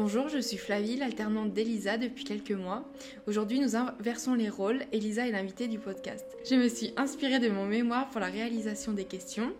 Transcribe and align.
Bonjour, 0.00 0.28
je 0.28 0.38
suis 0.38 0.58
Flavie, 0.58 0.94
l'alternante 0.94 1.52
d'Elisa 1.52 1.98
depuis 1.98 2.22
quelques 2.22 2.52
mois. 2.52 2.84
Aujourd'hui, 3.26 3.58
nous 3.58 3.74
inversons 3.74 4.34
les 4.34 4.48
rôles. 4.48 4.82
Elisa 4.92 5.26
est 5.26 5.32
l'invitée 5.32 5.66
du 5.66 5.80
podcast. 5.80 6.24
Je 6.48 6.54
me 6.54 6.68
suis 6.68 6.92
inspirée 6.96 7.40
de 7.40 7.48
mon 7.48 7.66
mémoire 7.66 8.08
pour 8.08 8.20
la 8.20 8.28
réalisation 8.28 8.92
des 8.92 9.06
questions. 9.06 9.52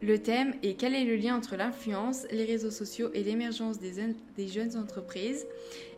Le 0.00 0.18
thème 0.18 0.54
est 0.62 0.80
quel 0.80 0.94
est 0.94 1.04
le 1.04 1.16
lien 1.16 1.36
entre 1.36 1.56
l'influence, 1.56 2.26
les 2.30 2.46
réseaux 2.46 2.70
sociaux 2.70 3.10
et 3.12 3.22
l'émergence 3.22 3.80
des, 3.80 4.48
jeunes 4.48 4.78
entreprises? 4.78 5.44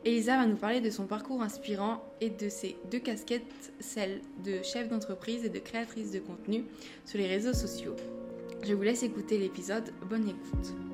Elisa 0.05 0.39
va 0.39 0.47
nous 0.47 0.57
parler 0.57 0.81
de 0.81 0.91
son 0.91 1.07
parcours 1.07 1.41
inspirant 1.41 2.03
et 2.21 2.31
de 2.31 2.49
ses 2.49 2.75
deux 2.91 2.99
casquettes, 2.99 3.73
celle 3.79 4.23
de 4.45 4.61
chef 4.65 4.89
d'entreprise 4.89 5.45
et 5.45 5.51
de 5.51 5.61
créatrice 5.61 6.11
de 6.11 6.19
contenu 6.19 6.65
sur 7.05 7.21
les 7.21 7.29
réseaux 7.29 7.55
sociaux. 7.55 7.95
Je 8.65 8.75
vous 8.75 8.83
laisse 8.83 9.05
écouter 9.05 9.39
l'épisode. 9.39 9.93
Bonne 10.11 10.29
écoute. 10.29 10.94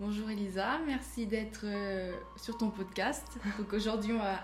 Bonjour 0.00 0.30
Elisa, 0.30 0.78
merci 0.86 1.26
d'être 1.26 1.60
euh, 1.64 2.10
sur 2.34 2.56
ton 2.56 2.70
podcast. 2.70 3.26
Donc 3.58 3.70
aujourd'hui 3.74 4.14
on 4.14 4.18
va, 4.18 4.40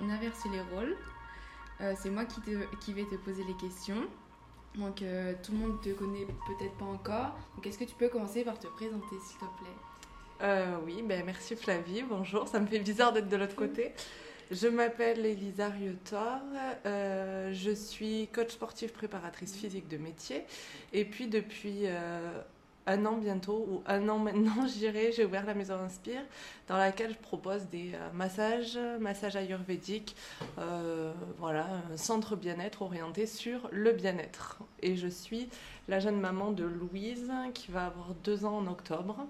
inverser 0.00 0.48
les 0.48 0.60
rôles. 0.60 0.96
Euh, 1.80 1.94
c'est 1.96 2.10
moi 2.10 2.24
qui, 2.24 2.40
qui, 2.80 2.92
vais 2.92 3.04
te 3.04 3.14
poser 3.14 3.44
les 3.44 3.54
questions. 3.54 4.02
Donc 4.74 5.02
euh, 5.02 5.34
tout 5.44 5.52
le 5.52 5.58
monde 5.58 5.80
te 5.80 5.90
connaît 5.90 6.26
peut-être 6.26 6.76
pas 6.76 6.86
encore. 6.86 7.38
Donc 7.54 7.68
est-ce 7.68 7.78
que 7.78 7.84
tu 7.84 7.94
peux 7.94 8.08
commencer 8.08 8.42
par 8.42 8.58
te 8.58 8.66
présenter 8.66 9.14
s'il 9.24 9.38
te 9.38 9.44
plaît? 9.60 10.66
Oui, 10.84 11.04
ben 11.06 11.24
merci 11.24 11.54
Flavie, 11.54 12.02
bonjour. 12.02 12.48
Ça 12.48 12.58
me 12.58 12.66
fait 12.66 12.80
bizarre 12.80 13.12
d'être 13.12 13.28
de 13.28 13.36
l'autre 13.36 13.54
côté. 13.54 13.92
Je 14.50 14.66
m'appelle 14.66 15.24
Elisa 15.24 15.68
Riotor, 15.68 16.40
je 16.84 17.72
suis 17.76 18.28
coach 18.34 18.50
sportif 18.50 18.92
préparatrice 18.92 19.54
physique 19.54 19.86
de 19.86 19.98
métier 19.98 20.42
et 20.92 21.04
puis 21.04 21.28
depuis 21.28 21.86
un 22.86 23.06
an 23.06 23.16
bientôt, 23.16 23.66
ou 23.68 23.82
un 23.86 24.08
an 24.08 24.18
maintenant, 24.18 24.66
j'irai, 24.78 25.12
j'ai 25.12 25.24
ouvert 25.24 25.44
la 25.46 25.54
maison 25.54 25.74
Inspire, 25.74 26.22
dans 26.68 26.76
laquelle 26.76 27.12
je 27.12 27.18
propose 27.18 27.66
des 27.66 27.92
euh, 27.94 28.12
massages, 28.12 28.78
massages 28.98 29.36
ayurvédiques, 29.36 30.16
euh, 30.58 31.12
voilà, 31.38 31.66
un 31.92 31.96
centre 31.96 32.36
bien-être 32.36 32.82
orienté 32.82 33.26
sur 33.26 33.68
le 33.72 33.92
bien-être. 33.92 34.58
Et 34.82 34.96
je 34.96 35.08
suis 35.08 35.48
la 35.88 36.00
jeune 36.00 36.20
maman 36.20 36.52
de 36.52 36.64
Louise, 36.64 37.30
qui 37.54 37.70
va 37.70 37.86
avoir 37.86 38.14
deux 38.24 38.44
ans 38.44 38.58
en 38.58 38.66
octobre. 38.66 39.26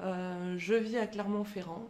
Euh, 0.00 0.56
je 0.58 0.74
vis 0.74 0.96
à 0.96 1.06
Clermont-Ferrand 1.06 1.86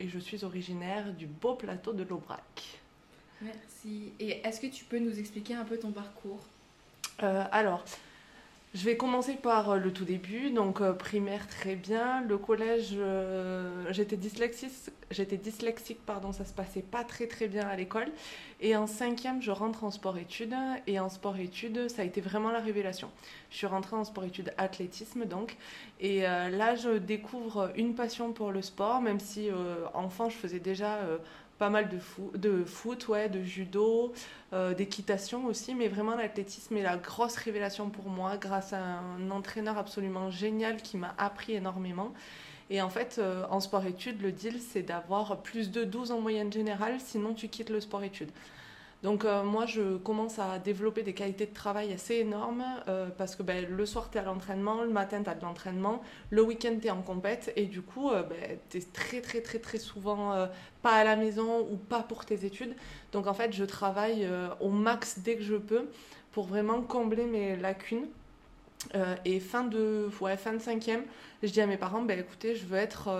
et 0.00 0.08
je 0.08 0.18
suis 0.18 0.44
originaire 0.44 1.12
du 1.12 1.26
beau 1.26 1.54
plateau 1.54 1.92
de 1.92 2.02
l'Aubrac. 2.02 2.80
Merci. 3.40 4.12
Et 4.18 4.40
est-ce 4.46 4.60
que 4.60 4.66
tu 4.66 4.84
peux 4.84 4.98
nous 4.98 5.18
expliquer 5.18 5.54
un 5.54 5.64
peu 5.64 5.76
ton 5.76 5.92
parcours? 5.92 6.40
Alors, 7.18 7.84
je 8.74 8.86
vais 8.86 8.96
commencer 8.96 9.34
par 9.34 9.70
euh, 9.70 9.76
le 9.76 9.92
tout 9.92 10.06
début, 10.06 10.50
donc 10.50 10.80
euh, 10.80 10.94
primaire 10.94 11.46
très 11.46 11.76
bien. 11.76 12.22
Le 12.22 12.38
collège, 12.38 12.92
euh, 12.96 13.84
j'étais 13.90 14.16
dyslexique, 14.16 14.72
j'étais 15.10 15.36
dyslexique, 15.36 15.98
pardon, 16.06 16.32
ça 16.32 16.46
se 16.46 16.54
passait 16.54 16.80
pas 16.80 17.04
très 17.04 17.26
très 17.26 17.48
bien 17.48 17.68
à 17.68 17.76
l'école. 17.76 18.08
Et 18.62 18.74
en 18.74 18.86
cinquième, 18.86 19.42
je 19.42 19.50
rentre 19.50 19.84
en 19.84 19.90
sport-études. 19.90 20.56
Et 20.86 20.98
en 20.98 21.10
sport-études, 21.10 21.90
ça 21.90 22.00
a 22.00 22.04
été 22.06 22.22
vraiment 22.22 22.50
la 22.50 22.60
révélation. 22.60 23.10
Je 23.50 23.58
suis 23.58 23.66
rentrée 23.66 23.96
en 23.96 24.04
sport-études 24.04 24.54
athlétisme 24.56 25.26
donc. 25.26 25.56
Et 26.00 26.20
là, 26.20 26.76
je 26.76 26.98
découvre 26.98 27.72
une 27.76 27.94
passion 27.94 28.32
pour 28.32 28.52
le 28.52 28.62
sport, 28.62 29.00
même 29.00 29.18
si 29.18 29.48
enfant, 29.94 30.30
je 30.30 30.36
faisais 30.36 30.60
déjà 30.60 30.98
pas 31.62 31.70
mal 31.70 31.88
de, 31.88 32.64
foot, 32.64 33.06
ouais, 33.06 33.28
de 33.28 33.40
judo, 33.44 34.12
euh, 34.52 34.74
d'équitation 34.74 35.46
aussi, 35.46 35.76
mais 35.76 35.86
vraiment 35.86 36.16
l'athlétisme 36.16 36.76
est 36.76 36.82
la 36.82 36.96
grosse 36.96 37.36
révélation 37.36 37.88
pour 37.88 38.08
moi 38.08 38.36
grâce 38.36 38.72
à 38.72 38.80
un 38.80 39.30
entraîneur 39.30 39.78
absolument 39.78 40.28
génial 40.28 40.78
qui 40.78 40.96
m'a 40.96 41.14
appris 41.18 41.52
énormément. 41.52 42.12
Et 42.68 42.82
en 42.82 42.90
fait, 42.90 43.18
euh, 43.20 43.44
en 43.48 43.60
sport-études, 43.60 44.20
le 44.22 44.32
deal, 44.32 44.58
c'est 44.60 44.82
d'avoir 44.82 45.40
plus 45.42 45.70
de 45.70 45.84
12 45.84 46.10
en 46.10 46.20
moyenne 46.20 46.52
générale, 46.52 46.96
sinon 46.98 47.32
tu 47.32 47.46
quittes 47.46 47.70
le 47.70 47.80
sport-études. 47.80 48.32
Donc 49.02 49.24
euh, 49.24 49.42
moi, 49.42 49.66
je 49.66 49.96
commence 49.96 50.38
à 50.38 50.58
développer 50.60 51.02
des 51.02 51.12
qualités 51.12 51.46
de 51.46 51.54
travail 51.54 51.92
assez 51.92 52.14
énormes 52.16 52.64
euh, 52.86 53.08
parce 53.18 53.34
que 53.34 53.42
ben, 53.42 53.66
le 53.68 53.86
soir, 53.86 54.10
tu 54.10 54.18
es 54.18 54.20
à 54.20 54.24
l'entraînement, 54.24 54.82
le 54.82 54.90
matin, 54.90 55.22
tu 55.22 55.28
as 55.28 55.34
de 55.34 55.42
l'entraînement, 55.42 56.02
le 56.30 56.42
week-end, 56.42 56.76
tu 56.80 56.86
es 56.86 56.90
en 56.90 57.02
compète 57.02 57.52
et 57.56 57.66
du 57.66 57.82
coup, 57.82 58.10
euh, 58.10 58.22
ben, 58.22 58.58
tu 58.70 58.78
es 58.78 58.80
très, 58.80 59.20
très, 59.20 59.40
très, 59.40 59.58
très 59.58 59.78
souvent 59.78 60.48
pas 60.82 60.92
à 60.92 61.04
la 61.04 61.16
maison 61.16 61.66
ou 61.70 61.76
pas 61.76 62.02
pour 62.02 62.24
tes 62.24 62.44
études. 62.44 62.76
Donc 63.10 63.26
en 63.26 63.34
fait, 63.34 63.52
je 63.52 63.64
travaille 63.64 64.28
au 64.60 64.68
max 64.68 65.18
dès 65.18 65.36
que 65.36 65.42
je 65.42 65.56
peux 65.56 65.88
pour 66.30 66.46
vraiment 66.46 66.80
combler 66.80 67.26
mes 67.26 67.56
lacunes. 67.56 68.06
et 69.24 69.40
fin 69.40 69.64
de, 69.64 70.08
ouais, 70.20 70.36
fin 70.36 70.52
de 70.52 70.58
cinquième, 70.58 71.02
je 71.42 71.50
dis 71.50 71.60
à 71.60 71.66
mes 71.66 71.76
parents, 71.76 72.02
ben, 72.02 72.18
écoutez, 72.18 72.54
je 72.54 72.66
veux, 72.66 72.78
être, 72.78 73.10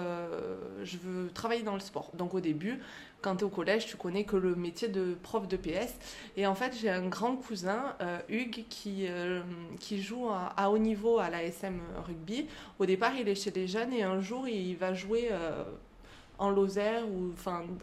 je 0.85 0.97
veux 0.99 1.29
travailler 1.31 1.63
dans 1.63 1.75
le 1.75 1.81
sport. 1.81 2.11
Donc 2.15 2.35
au 2.35 2.41
début, 2.41 2.81
quand 3.23 3.37
tu 3.37 3.41
es 3.43 3.45
au 3.45 3.49
collège, 3.49 3.87
tu 3.87 3.97
connais 3.97 4.25
que 4.25 4.37
le 4.37 4.55
métier 4.55 4.89
de 4.89 5.17
prof 5.23 5.49
de 5.49 5.57
PS. 5.57 5.95
Et 6.37 6.47
en 6.47 6.55
fait, 6.55 6.77
j'ai 6.79 6.91
un 6.91 7.07
grand 7.07 7.37
cousin, 7.37 7.95
euh, 8.01 8.19
Hugues, 8.29 8.65
qui, 8.69 9.07
euh, 9.09 9.41
joue 9.93 10.29
à, 10.29 10.71
haut 10.71 10.79
niveau 10.79 11.19
à 11.19 11.31
la 11.31 11.43
SM 11.45 11.81
Rugby. 12.05 12.47
Au 12.79 12.87
départ, 12.87 13.13
il 13.19 13.29
est 13.29 13.35
chez 13.35 13.51
les 13.51 13.67
jeunes 13.67 13.93
et 13.93 14.03
un 14.03 14.21
jour, 14.21 14.49
il 14.49 14.77
va 14.77 14.93
jouer 14.93 15.29
euh, 15.31 15.63
en 16.43 16.51
Lozère 16.51 17.05
ou 17.09 17.33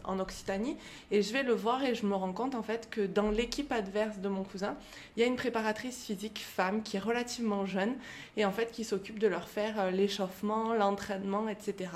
en 0.04 0.18
Occitanie. 0.18 0.76
Et 1.10 1.22
je 1.22 1.32
vais 1.32 1.42
le 1.42 1.54
voir 1.54 1.82
et 1.82 1.94
je 1.94 2.04
me 2.04 2.14
rends 2.14 2.32
compte 2.32 2.54
en 2.54 2.62
fait 2.62 2.88
que 2.90 3.00
dans 3.00 3.30
l'équipe 3.30 3.72
adverse 3.72 4.18
de 4.18 4.28
mon 4.28 4.44
cousin, 4.44 4.76
il 5.16 5.20
y 5.20 5.22
a 5.22 5.26
une 5.26 5.36
préparatrice 5.36 6.04
physique 6.04 6.38
femme 6.38 6.82
qui 6.82 6.96
est 6.96 7.00
relativement 7.00 7.64
jeune 7.64 7.94
et 8.36 8.44
en 8.44 8.52
fait 8.52 8.70
qui 8.70 8.84
s'occupe 8.84 9.18
de 9.18 9.26
leur 9.26 9.48
faire 9.48 9.80
euh, 9.80 9.90
l'échauffement, 9.90 10.74
l'entraînement, 10.74 11.48
etc. 11.48 11.90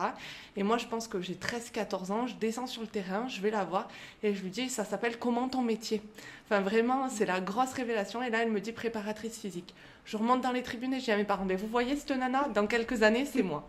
Et 0.57 0.63
moi 0.63 0.79
je 0.79 0.87
pense 0.87 1.07
que 1.07 1.21
j'ai 1.21 1.35
13-14 1.35 2.13
ans, 2.13 2.27
je 2.27 2.35
descends 2.37 2.67
sur 2.67 2.81
le 2.81 2.89
terrain, 2.89 3.29
je 3.29 3.43
vais 3.43 3.51
la 3.51 3.65
voir 3.65 3.89
et 4.23 4.35
je 4.35 4.43
lui 4.43 4.51
dis 4.51 4.71
ça 4.71 4.85
s'appelle 4.85 5.19
comment 5.19 5.49
ton 5.49 5.61
métier? 5.61 6.01
Enfin 6.47 6.61
vraiment 6.61 7.11
c'est 7.11 7.27
la 7.27 7.41
grosse 7.41 7.75
révélation 7.75 8.23
et 8.23 8.31
là 8.31 8.43
elle 8.43 8.51
me 8.51 8.61
dit 8.61 8.73
préparatrice 8.73 9.39
physique. 9.39 9.75
Je 10.07 10.17
remonte 10.17 10.41
dans 10.41 10.53
les 10.53 10.63
tribunes 10.63 10.95
et 10.95 11.01
je 11.01 11.05
dis 11.05 11.13
à 11.13 11.17
mes 11.17 11.25
parents 11.25 11.45
mais 11.45 11.57
vous 11.57 11.69
voyez 11.69 11.95
cette 11.97 12.17
nana? 12.17 12.49
Dans 12.55 12.67
quelques 12.67 13.03
années 13.03 13.27
c'est 13.27 13.43
moi. 13.43 13.69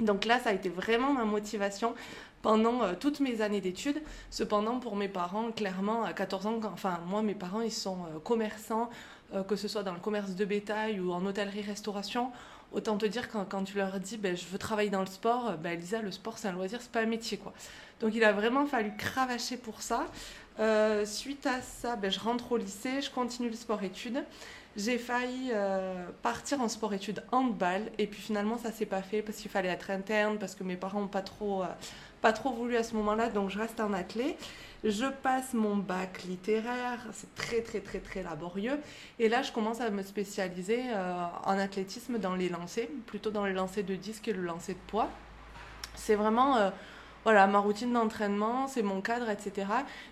Donc 0.00 0.24
là, 0.24 0.38
ça 0.38 0.50
a 0.50 0.52
été 0.52 0.68
vraiment 0.68 1.12
ma 1.12 1.24
motivation 1.24 1.94
pendant 2.42 2.82
euh, 2.82 2.94
toutes 2.98 3.20
mes 3.20 3.40
années 3.40 3.60
d'études. 3.60 4.00
Cependant, 4.30 4.78
pour 4.78 4.96
mes 4.96 5.08
parents, 5.08 5.50
clairement, 5.50 6.04
à 6.04 6.12
14 6.12 6.46
ans, 6.46 6.60
enfin, 6.72 7.00
moi, 7.06 7.22
mes 7.22 7.34
parents, 7.34 7.62
ils 7.62 7.72
sont 7.72 7.98
euh, 8.14 8.18
commerçants, 8.20 8.90
euh, 9.34 9.42
que 9.42 9.56
ce 9.56 9.66
soit 9.66 9.82
dans 9.82 9.94
le 9.94 10.00
commerce 10.00 10.34
de 10.34 10.44
bétail 10.44 11.00
ou 11.00 11.12
en 11.12 11.24
hôtellerie-restauration. 11.26 12.30
Autant 12.72 12.96
te 12.96 13.06
dire 13.06 13.28
quand, 13.28 13.44
quand 13.44 13.64
tu 13.64 13.76
leur 13.76 13.98
dis, 13.98 14.18
ben, 14.18 14.36
je 14.36 14.44
veux 14.46 14.58
travailler 14.58 14.90
dans 14.90 15.00
le 15.00 15.06
sport, 15.06 15.54
ben, 15.58 15.78
Lisa, 15.78 16.00
le 16.00 16.12
sport, 16.12 16.38
c'est 16.38 16.48
un 16.48 16.52
loisir, 16.52 16.80
c'est 16.80 16.92
pas 16.92 17.00
un 17.00 17.06
métier, 17.06 17.38
quoi. 17.38 17.52
Donc, 18.00 18.14
il 18.14 18.22
a 18.22 18.32
vraiment 18.32 18.66
fallu 18.66 18.92
cravacher 18.96 19.56
pour 19.56 19.82
ça. 19.82 20.06
suite 21.04 21.46
à 21.46 21.60
ça, 21.62 21.96
ben, 21.96 22.10
je 22.10 22.20
rentre 22.20 22.52
au 22.52 22.56
lycée, 22.56 23.00
je 23.00 23.10
continue 23.10 23.48
le 23.48 23.56
sport-études. 23.56 24.22
J'ai 24.78 24.96
failli 24.96 25.50
euh, 25.52 26.06
partir 26.22 26.60
en 26.60 26.68
sport-études 26.68 27.24
handball 27.32 27.90
et 27.98 28.06
puis 28.06 28.20
finalement 28.20 28.58
ça 28.58 28.70
s'est 28.70 28.86
pas 28.86 29.02
fait 29.02 29.22
parce 29.22 29.38
qu'il 29.38 29.50
fallait 29.50 29.70
être 29.70 29.90
interne, 29.90 30.38
parce 30.38 30.54
que 30.54 30.62
mes 30.62 30.76
parents 30.76 31.00
n'ont 31.00 31.08
pas 31.08 31.20
trop, 31.20 31.64
euh, 31.64 31.66
pas 32.22 32.32
trop 32.32 32.52
voulu 32.52 32.76
à 32.76 32.84
ce 32.84 32.94
moment-là, 32.94 33.28
donc 33.28 33.50
je 33.50 33.58
reste 33.58 33.80
en 33.80 33.92
athlée. 33.92 34.36
Je 34.84 35.06
passe 35.06 35.52
mon 35.52 35.74
bac 35.74 36.22
littéraire, 36.22 37.04
c'est 37.12 37.34
très 37.34 37.60
très 37.60 37.80
très 37.80 37.98
très 37.98 38.22
laborieux. 38.22 38.78
Et 39.18 39.28
là, 39.28 39.42
je 39.42 39.50
commence 39.50 39.80
à 39.80 39.90
me 39.90 40.04
spécialiser 40.04 40.82
euh, 40.94 41.24
en 41.44 41.58
athlétisme 41.58 42.18
dans 42.18 42.36
les 42.36 42.48
lancers, 42.48 42.86
plutôt 43.06 43.32
dans 43.32 43.46
les 43.46 43.54
lancers 43.54 43.82
de 43.82 43.96
disque 43.96 44.28
et 44.28 44.32
le 44.32 44.42
lancer 44.42 44.74
de 44.74 44.78
poids. 44.86 45.08
C'est 45.96 46.14
vraiment 46.14 46.70
voilà, 47.28 47.46
ma 47.46 47.58
routine 47.58 47.92
d'entraînement, 47.92 48.68
c'est 48.68 48.80
mon 48.80 49.02
cadre, 49.02 49.28
etc. 49.28 49.66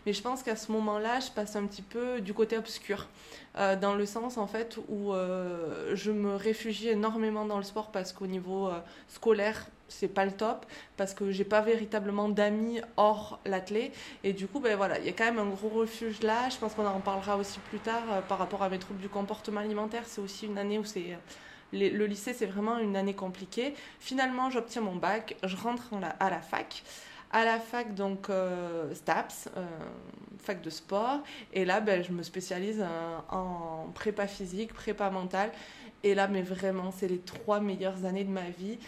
Mais 0.05 0.13
je 0.13 0.21
pense 0.21 0.43
qu'à 0.43 0.55
ce 0.55 0.71
moment-là, 0.73 1.19
je 1.21 1.31
passe 1.31 1.57
un 1.57 1.65
petit 1.65 1.81
peu 1.81 2.21
du 2.21 2.35
côté 2.35 2.59
obscur, 2.59 3.09
euh, 3.57 3.75
dans 3.75 3.95
le 3.95 4.05
sens 4.05 4.37
en 4.37 4.47
fait 4.47 4.77
où 4.91 5.15
euh, 5.15 5.97
je 5.97 6.13
me 6.13 6.37
réfugie 6.37 6.91
énormément 6.91 7.47
dans 7.47 7.57
le 7.57 7.63
sport 7.63 7.91
parce 7.91 8.13
qu'au 8.13 8.27
niveau 8.27 8.69
euh, 8.69 8.81
scolaire, 9.09 9.67
c'est 9.89 10.09
pas 10.09 10.27
le 10.27 10.33
top 10.33 10.67
parce 10.99 11.15
que 11.15 11.31
j'ai 11.31 11.45
pas 11.45 11.63
véritablement 11.63 12.29
d'amis 12.29 12.83
hors 12.99 13.41
l'athlé. 13.47 13.93
Et 14.23 14.35
du 14.35 14.47
coup 14.47 14.61
ben 14.61 14.77
voilà 14.77 14.99
il 14.99 15.07
y 15.07 15.09
a 15.09 15.13
quand 15.13 15.25
même 15.25 15.39
un 15.39 15.49
gros 15.49 15.71
refuge 15.71 16.21
là. 16.21 16.51
Je 16.51 16.59
pense 16.59 16.75
qu'on 16.75 16.85
en 16.85 17.01
parlera 17.01 17.39
aussi 17.39 17.61
plus 17.71 17.79
tard 17.79 18.05
par 18.29 18.37
rapport 18.37 18.63
à 18.63 18.69
mes 18.69 18.79
troubles 18.79 19.01
du 19.01 19.09
comportement 19.09 19.61
alimentaire. 19.61 20.03
C'est 20.05 20.21
aussi 20.21 20.45
une 20.45 20.59
année 20.59 20.79
où 20.79 20.85
c'est 20.85 21.17
le 21.73 22.07
lycée, 22.07 22.33
c'est 22.33 22.47
vraiment 22.47 22.79
une 22.79 22.97
année 22.97 23.15
compliquée. 23.15 23.75
Finalement, 24.01 24.51
j'obtiens 24.51 24.83
mon 24.83 24.97
bac, 24.97 25.37
je 25.43 25.57
rentre 25.57 25.91
à 26.21 26.31
la 26.31 26.41
fac. 26.41 26.83
À 27.33 27.45
la 27.45 27.59
fac, 27.59 27.95
donc 27.95 28.31
euh, 28.31 28.95
STAPS, 28.95 29.49
euh, 29.57 29.67
fac 30.39 30.63
de 30.63 30.71
sport. 30.71 31.21
Et 31.53 31.65
là, 31.65 31.81
ben, 31.81 32.03
je 32.03 32.13
me 32.13 32.23
spécialise 32.23 32.81
euh, 32.81 33.19
en 33.31 33.91
prépa 33.95 34.27
physique, 34.27 34.73
prépa 34.73 35.11
mentale. 35.11 35.51
Et 36.05 36.15
là, 36.15 36.29
mais 36.29 36.43
vraiment, 36.43 36.93
c'est 36.93 37.09
les 37.09 37.19
trois 37.19 37.61
meilleures 37.61 38.05
années 38.05 38.25
de 38.25 38.31
ma 38.31 38.49
vie. 38.51 38.79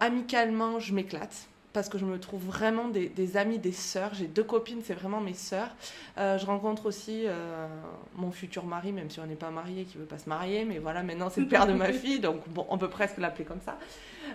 amicalement, 0.00 0.78
je 0.78 0.94
m'éclate 0.94 1.48
parce 1.76 1.90
que 1.90 1.98
je 1.98 2.06
me 2.06 2.18
trouve 2.18 2.42
vraiment 2.42 2.88
des, 2.88 3.36
amis, 3.36 3.58
des 3.58 3.70
sœurs. 3.70 4.14
J'ai 4.14 4.28
deux 4.28 4.42
copines, 4.42 4.80
c'est 4.82 4.94
vraiment 4.94 5.20
mes 5.20 5.34
sœurs. 5.34 5.68
Euh, 6.16 6.38
je 6.38 6.46
rencontre 6.46 6.86
aussi 6.86 7.24
euh, 7.26 7.66
mon 8.14 8.30
futur 8.30 8.64
mari, 8.64 8.92
même 8.92 9.10
si 9.10 9.20
on 9.20 9.26
n'est 9.26 9.34
pas 9.34 9.50
marié, 9.50 9.84
qui 9.84 9.98
veut 9.98 10.06
pas 10.06 10.16
se 10.16 10.26
marier, 10.26 10.64
mais 10.64 10.78
voilà, 10.78 11.02
maintenant 11.02 11.28
c'est 11.28 11.42
le 11.42 11.48
père 11.48 11.66
de 11.66 11.74
ma 11.74 11.92
fille, 11.92 12.18
donc 12.18 12.48
bon, 12.48 12.64
on 12.70 12.78
peut 12.78 12.88
presque 12.88 13.18
l'appeler 13.18 13.44
comme 13.44 13.60
ça. 13.60 13.76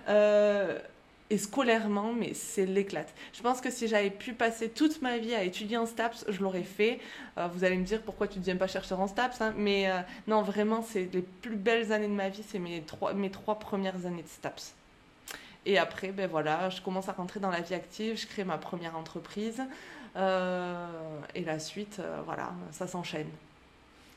Euh, 0.07 0.77
et 1.31 1.39
scolairement, 1.39 2.13
mais 2.13 2.35
c'est 2.35 2.67
l'éclate. 2.67 3.11
Je 3.33 3.41
pense 3.41 3.59
que 3.59 3.71
si 3.71 3.87
j'avais 3.87 4.11
pu 4.11 4.33
passer 4.33 4.69
toute 4.69 5.01
ma 5.01 5.17
vie 5.17 5.33
à 5.33 5.43
étudier 5.43 5.77
en 5.77 5.87
STAPS, 5.87 6.25
je 6.27 6.43
l'aurais 6.43 6.61
fait. 6.61 6.99
vous 7.53 7.63
allez 7.63 7.77
me 7.77 7.85
dire 7.85 8.03
pourquoi 8.03 8.27
tu 8.27 8.37
ne 8.37 8.43
viens 8.43 8.57
pas 8.57 8.67
chercher 8.67 8.93
en 8.93 9.07
STAPS, 9.07 9.41
hein, 9.41 9.53
mais 9.57 9.89
non, 10.27 10.43
vraiment, 10.43 10.83
c'est 10.83 11.09
les 11.11 11.23
plus 11.23 11.55
belles 11.55 11.91
années 11.91 12.07
de 12.07 12.13
ma 12.13 12.29
vie, 12.29 12.43
c'est 12.47 12.59
mes 12.59 12.81
trois, 12.81 13.15
mes 13.15 13.31
trois 13.31 13.57
premières 13.57 14.05
années 14.05 14.21
de 14.21 14.27
STAPS. 14.27 14.75
Et 15.65 15.77
après, 15.77 16.11
ben 16.11 16.29
voilà, 16.29 16.69
je 16.69 16.81
commence 16.81 17.07
à 17.09 17.11
rentrer 17.13 17.39
dans 17.39 17.51
la 17.51 17.61
vie 17.61 17.73
active, 17.73 18.17
je 18.19 18.25
crée 18.25 18.43
ma 18.43 18.57
première 18.57 18.97
entreprise. 18.97 19.61
Euh, 20.15 20.87
et 21.35 21.43
la 21.43 21.59
suite, 21.59 21.97
euh, 21.99 22.21
voilà, 22.25 22.51
ça 22.71 22.87
s'enchaîne. 22.87 23.27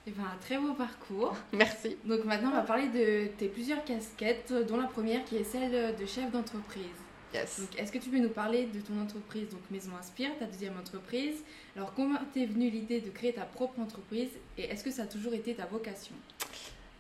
Et 0.07 0.11
eh 0.11 0.11
ben, 0.11 0.25
un 0.25 0.37
très 0.39 0.59
beau 0.59 0.75
parcours. 0.75 1.35
Merci. 1.53 1.97
Donc 2.05 2.25
maintenant, 2.25 2.51
on 2.51 2.57
va 2.57 2.63
parler 2.63 2.89
de 2.89 3.29
tes 3.39 3.49
plusieurs 3.49 3.85
casquettes, 3.85 4.53
dont 4.69 4.77
la 4.77 4.87
première 4.87 5.25
qui 5.25 5.37
est 5.37 5.45
celle 5.45 5.97
de 5.97 6.07
chef 6.07 6.31
d'entreprise. 6.31 6.85
Yes. 7.33 7.63
est-ce 7.77 7.91
que 7.91 7.99
tu 7.99 8.11
peux 8.11 8.19
nous 8.19 8.29
parler 8.29 8.67
de 8.67 8.81
ton 8.81 9.01
entreprise, 9.01 9.49
donc 9.49 9.61
Maison 9.69 9.91
Inspire, 9.99 10.31
ta 10.39 10.45
deuxième 10.45 10.79
entreprise? 10.79 11.43
Alors, 11.75 11.93
comment 11.95 12.19
t'es 12.33 12.47
venue 12.47 12.71
l'idée 12.71 13.01
de 13.01 13.11
créer 13.11 13.33
ta 13.33 13.43
propre 13.43 13.81
entreprise? 13.81 14.31
Et 14.57 14.65
est-ce 14.65 14.85
que 14.85 14.93
ça 14.93 15.03
a 15.03 15.07
toujours 15.07 15.35
été 15.35 15.53
ta 15.55 15.67
vocation? 15.67 16.15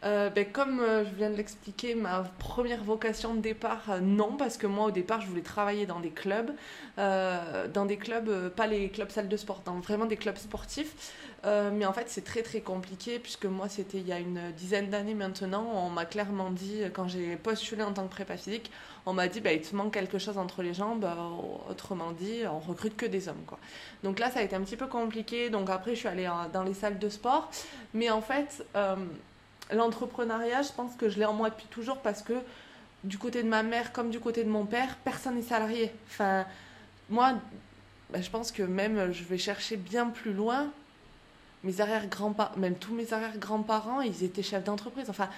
Euh, 0.05 0.29
ben, 0.29 0.45
comme 0.45 0.81
euh, 0.81 1.05
je 1.05 1.15
viens 1.15 1.31
de 1.31 1.37
l'expliquer, 1.37 1.95
ma 1.95 2.25
première 2.39 2.85
vocation 2.85 3.35
de 3.35 3.41
départ, 3.41 3.85
euh, 3.89 4.01
non, 4.01 4.37
parce 4.37 4.59
que 4.59 4.67
moi 4.67 4.87
au 4.87 4.91
départ 4.91 5.23
je 5.23 5.27
voulais 5.27 5.41
travailler 5.41 5.87
dans 5.87 6.01
des 6.01 6.11
clubs, 6.11 6.51
dans 6.97 7.87
des 7.87 7.97
clubs, 7.97 8.51
pas 8.51 8.67
les 8.67 8.91
clubs 8.91 9.11
salles 9.11 9.29
de 9.29 9.37
sport, 9.37 9.62
dans 9.65 9.81
vraiment 9.81 10.05
des 10.05 10.17
clubs 10.17 10.37
sportifs. 10.37 11.12
mais 11.45 11.87
en 11.87 11.93
fait 11.93 12.09
c'est 12.09 12.25
très 12.25 12.43
très 12.43 12.61
compliqué 12.61 13.19
puisque 13.19 13.47
moi 13.47 13.69
c'était 13.69 13.99
il 13.99 14.06
y 14.06 14.12
a 14.12 14.19
une 14.19 14.53
dizaine 14.56 14.91
d'années 14.91 15.15
maintenant, 15.15 15.67
on 15.75 15.91
m'a 15.91 16.05
clairement 16.05 16.51
dit, 16.51 16.83
quand 16.93 17.09
j'ai 17.09 17.37
postulé 17.37 17.83
en 17.83 17.93
tant 17.93 18.05
que 18.05 18.11
prépa 18.11 18.37
physique, 18.37 18.71
on 19.06 19.12
m'a 19.12 19.27
dit 19.29 19.41
bah, 19.41 19.53
il 19.53 19.61
te 19.61 19.75
manque 19.75 19.93
quelque 19.93 20.19
chose 20.19 20.39
entre 20.39 20.62
les 20.62 20.75
jambes, 20.75 21.06
autrement 21.69 22.12
dit 22.12 22.43
on 22.47 22.61
recrute 22.61 22.97
que 22.97 23.06
des 23.06 23.29
hommes. 23.29 23.45
Quoi. 23.47 23.59
Donc 24.05 24.19
là 24.21 24.31
ça 24.31 24.41
a 24.41 24.43
été 24.43 24.55
un 24.55 24.62
petit 24.62 24.77
peu 24.77 24.87
compliqué, 24.87 25.51
donc 25.51 25.71
après 25.71 25.95
je 25.95 26.01
suis 26.01 26.09
allée 26.09 26.31
dans 26.53 26.62
les 26.62 26.75
salles 26.75 26.99
de 26.99 27.09
sport, 27.09 27.51
mais 27.93 28.11
en 28.11 28.21
fait 28.21 28.65
l'entrepreneuriat, 29.73 30.63
je 30.63 30.73
pense 30.73 30.95
que 30.97 31.09
je 31.09 31.19
l'ai 31.19 31.25
en 31.25 31.33
moi 31.33 31.51
depuis 31.51 31.67
toujours 31.67 31.99
parce 31.99 32.23
que 32.23 32.35
du 33.05 33.19
côté 33.19 33.43
de 33.43 33.49
ma 33.49 33.63
mère 33.63 33.93
comme 33.93 34.11
du 34.11 34.21
côté 34.21 34.45
de 34.45 34.49
mon 34.49 34.65
père, 34.65 34.97
personne 35.05 35.37
n'est 35.37 35.43
salarié. 35.43 35.93
Enfin, 36.09 36.47
moi, 37.11 37.35
bah, 38.11 38.21
je 38.21 38.31
pense 38.31 38.53
que 38.53 38.63
même 38.63 39.13
je 39.13 39.25
vais 39.25 39.39
chercher 39.39 39.77
bien 39.77 40.07
plus 40.07 40.33
loin. 40.33 40.71
Mes 41.63 41.81
arrière-grands-parents, 41.81 42.57
même 42.57 42.75
tous 42.75 42.95
mes 42.95 43.13
arrière-grands-parents, 43.13 44.03
ils 44.03 44.23
étaient 44.23 44.43
chefs 44.43 44.65
d'entreprise. 44.65 45.09
Enfin, 45.09 45.31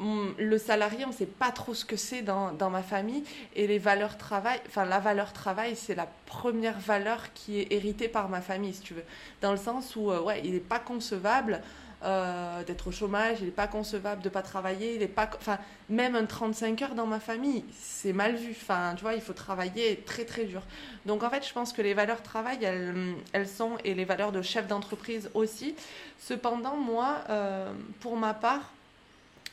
le 0.00 0.58
salarié, 0.58 1.04
on 1.04 1.08
ne 1.08 1.12
sait 1.12 1.26
pas 1.26 1.50
trop 1.50 1.74
ce 1.74 1.84
que 1.84 1.96
c'est 1.96 2.22
dans, 2.22 2.52
dans, 2.52 2.70
ma 2.70 2.82
famille. 2.82 3.24
Et 3.54 3.66
les 3.66 3.78
valeurs 3.78 4.16
travail, 4.16 4.60
enfin, 4.66 4.84
la 4.84 5.00
valeur 5.00 5.32
travail, 5.32 5.76
c'est 5.76 5.94
la 5.94 6.08
première 6.26 6.78
valeur 6.78 7.32
qui 7.34 7.60
est 7.60 7.72
héritée 7.72 8.08
par 8.08 8.28
ma 8.28 8.40
famille, 8.40 8.74
si 8.74 8.80
tu 8.80 8.94
veux. 8.94 9.04
Dans 9.42 9.50
le 9.50 9.58
sens 9.58 9.96
où, 9.96 10.10
euh, 10.10 10.20
ouais, 10.22 10.40
il 10.44 10.52
n'est 10.52 10.60
pas 10.60 10.78
concevable 10.78 11.60
euh, 12.04 12.62
d'être 12.62 12.86
au 12.86 12.92
chômage, 12.92 13.38
il 13.40 13.46
n'est 13.46 13.50
pas 13.50 13.66
concevable 13.66 14.22
de 14.22 14.28
pas 14.28 14.42
travailler, 14.42 14.94
il 14.94 15.02
est 15.02 15.08
pas, 15.08 15.28
enfin, 15.36 15.58
même 15.88 16.14
un 16.14 16.26
35 16.26 16.82
heures 16.82 16.94
dans 16.94 17.06
ma 17.06 17.18
famille, 17.18 17.64
c'est 17.76 18.12
mal 18.12 18.36
vu. 18.36 18.52
Enfin, 18.52 18.94
tu 18.96 19.02
vois, 19.02 19.14
il 19.14 19.20
faut 19.20 19.32
travailler 19.32 19.96
très 20.06 20.24
très 20.24 20.44
dur. 20.44 20.62
Donc 21.06 21.24
en 21.24 21.30
fait, 21.30 21.46
je 21.46 21.52
pense 21.52 21.72
que 21.72 21.82
les 21.82 21.94
valeurs 21.94 22.22
travail, 22.22 22.58
elles, 22.62 23.14
elles 23.32 23.48
sont 23.48 23.78
et 23.84 23.94
les 23.94 24.04
valeurs 24.04 24.30
de 24.30 24.42
chef 24.42 24.68
d'entreprise 24.68 25.28
aussi. 25.34 25.74
Cependant, 26.20 26.76
moi, 26.76 27.18
euh, 27.30 27.72
pour 28.00 28.16
ma 28.16 28.32
part, 28.32 28.72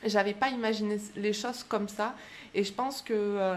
j'avais 0.04 0.34
pas 0.34 0.50
imaginé 0.50 0.98
les 1.16 1.32
choses 1.32 1.64
comme 1.64 1.88
ça, 1.88 2.14
et 2.54 2.62
je 2.62 2.72
pense 2.72 3.02
que 3.02 3.12
euh, 3.12 3.56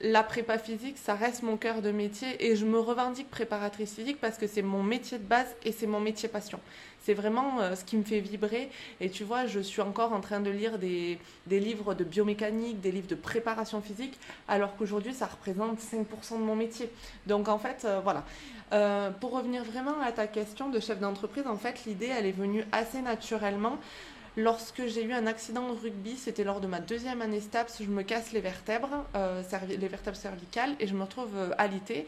la 0.00 0.22
prépa 0.22 0.58
physique, 0.58 0.96
ça 0.96 1.14
reste 1.14 1.42
mon 1.42 1.56
cœur 1.56 1.82
de 1.82 1.90
métier 1.90 2.46
et 2.50 2.56
je 2.56 2.64
me 2.64 2.78
revendique 2.78 3.30
préparatrice 3.30 3.94
physique 3.94 4.18
parce 4.20 4.38
que 4.38 4.46
c'est 4.46 4.62
mon 4.62 4.82
métier 4.82 5.18
de 5.18 5.24
base 5.24 5.48
et 5.64 5.72
c'est 5.72 5.86
mon 5.86 6.00
métier 6.00 6.28
passion. 6.28 6.58
C'est 7.02 7.14
vraiment 7.14 7.60
euh, 7.60 7.74
ce 7.74 7.84
qui 7.84 7.96
me 7.96 8.02
fait 8.02 8.20
vibrer. 8.20 8.70
Et 9.00 9.10
tu 9.10 9.24
vois, 9.24 9.46
je 9.46 9.60
suis 9.60 9.82
encore 9.82 10.12
en 10.12 10.20
train 10.20 10.40
de 10.40 10.50
lire 10.50 10.78
des, 10.78 11.18
livres 11.48 11.94
de 11.94 12.04
biomécanique, 12.04 12.80
des 12.80 12.92
livres 12.92 13.08
de 13.08 13.14
préparation 13.14 13.82
physique, 13.82 14.18
alors 14.48 14.76
qu'aujourd'hui, 14.76 15.12
ça 15.12 15.26
représente 15.26 15.78
5% 15.78 16.38
de 16.38 16.44
mon 16.44 16.56
métier. 16.56 16.90
Donc 17.26 17.48
en 17.48 17.58
fait, 17.58 17.84
euh, 17.84 18.00
voilà. 18.02 18.24
Euh, 18.72 19.10
pour 19.10 19.32
revenir 19.32 19.64
vraiment 19.64 20.00
à 20.00 20.12
ta 20.12 20.26
question 20.26 20.68
de 20.70 20.80
chef 20.80 21.00
d'entreprise, 21.00 21.46
en 21.46 21.56
fait, 21.56 21.84
l'idée, 21.86 22.10
elle 22.16 22.26
est 22.26 22.32
venue 22.32 22.64
assez 22.72 23.02
naturellement. 23.02 23.78
Lorsque 24.36 24.86
j'ai 24.86 25.04
eu 25.04 25.12
un 25.12 25.26
accident 25.26 25.72
de 25.72 25.78
rugby, 25.78 26.16
c'était 26.16 26.44
lors 26.44 26.60
de 26.60 26.66
ma 26.66 26.78
deuxième 26.78 27.20
année 27.20 27.40
STAPS, 27.40 27.82
je 27.82 27.90
me 27.90 28.02
casse 28.02 28.32
les 28.32 28.40
vertèbres, 28.40 29.04
euh, 29.16 29.42
les 29.68 29.88
vertèbres 29.88 30.16
cervicales, 30.16 30.74
et 30.78 30.86
je 30.86 30.94
me 30.94 31.02
retrouve 31.02 31.36
euh, 31.36 32.02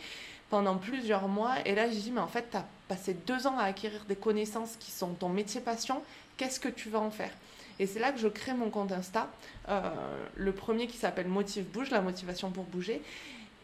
pendant 0.48 0.76
plusieurs 0.76 1.26
mois. 1.26 1.54
Et 1.64 1.74
là, 1.74 1.88
j'ai 1.88 1.98
dit, 1.98 2.10
mais 2.12 2.20
en 2.20 2.28
fait, 2.28 2.48
tu 2.50 2.56
as 2.56 2.66
passé 2.86 3.14
deux 3.26 3.46
ans 3.46 3.58
à 3.58 3.64
acquérir 3.64 4.04
des 4.08 4.16
connaissances 4.16 4.76
qui 4.78 4.92
sont 4.92 5.14
ton 5.14 5.28
métier 5.28 5.60
passion, 5.60 6.02
qu'est-ce 6.36 6.60
que 6.60 6.68
tu 6.68 6.90
vas 6.90 7.00
en 7.00 7.10
faire? 7.10 7.32
Et 7.78 7.86
c'est 7.86 7.98
là 7.98 8.12
que 8.12 8.18
je 8.18 8.28
crée 8.28 8.54
mon 8.54 8.70
compte 8.70 8.92
Insta, 8.92 9.28
euh, 9.68 9.80
le 10.36 10.52
premier 10.52 10.86
qui 10.86 10.98
s'appelle 10.98 11.26
Motive 11.26 11.64
Bouge, 11.64 11.90
la 11.90 12.02
motivation 12.02 12.50
pour 12.50 12.64
bouger. 12.64 13.02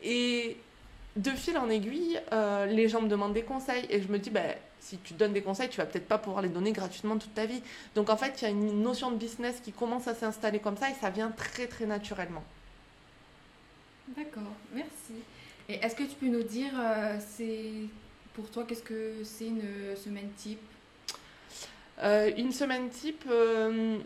Et 0.02 0.56
de 1.16 1.30
fil 1.30 1.56
en 1.58 1.68
aiguille, 1.68 2.20
euh, 2.32 2.66
les 2.66 2.88
gens 2.88 3.02
me 3.02 3.08
demandent 3.08 3.34
des 3.34 3.42
conseils 3.42 3.86
et 3.90 4.00
je 4.00 4.08
me 4.08 4.18
dis, 4.18 4.30
ben, 4.30 4.54
si 4.80 4.98
tu 4.98 5.14
donnes 5.14 5.32
des 5.32 5.42
conseils, 5.42 5.68
tu 5.68 5.78
vas 5.78 5.86
peut-être 5.86 6.08
pas 6.08 6.18
pouvoir 6.18 6.42
les 6.42 6.48
donner 6.48 6.72
gratuitement 6.72 7.18
toute 7.18 7.34
ta 7.34 7.46
vie. 7.46 7.62
Donc 7.94 8.10
en 8.10 8.16
fait, 8.16 8.40
il 8.40 8.44
y 8.44 8.46
a 8.46 8.50
une 8.50 8.82
notion 8.82 9.10
de 9.10 9.16
business 9.16 9.60
qui 9.62 9.72
commence 9.72 10.08
à 10.08 10.14
s'installer 10.14 10.58
comme 10.58 10.76
ça 10.76 10.90
et 10.90 10.94
ça 10.94 11.10
vient 11.10 11.30
très 11.30 11.66
très 11.66 11.86
naturellement. 11.86 12.44
D'accord, 14.16 14.42
merci. 14.72 15.22
Et 15.68 15.74
est-ce 15.74 15.94
que 15.94 16.04
tu 16.04 16.14
peux 16.14 16.28
nous 16.28 16.42
dire, 16.42 16.72
euh, 16.78 17.18
c'est 17.36 17.72
pour 18.34 18.50
toi, 18.50 18.64
qu'est-ce 18.66 18.82
que 18.82 19.22
c'est 19.24 19.46
une 19.46 19.96
semaine 19.96 20.30
type? 20.36 20.60
Euh, 22.02 22.30
Une 22.36 22.52
semaine 22.52 22.88
type, 22.88 23.24
euh, 23.28 23.98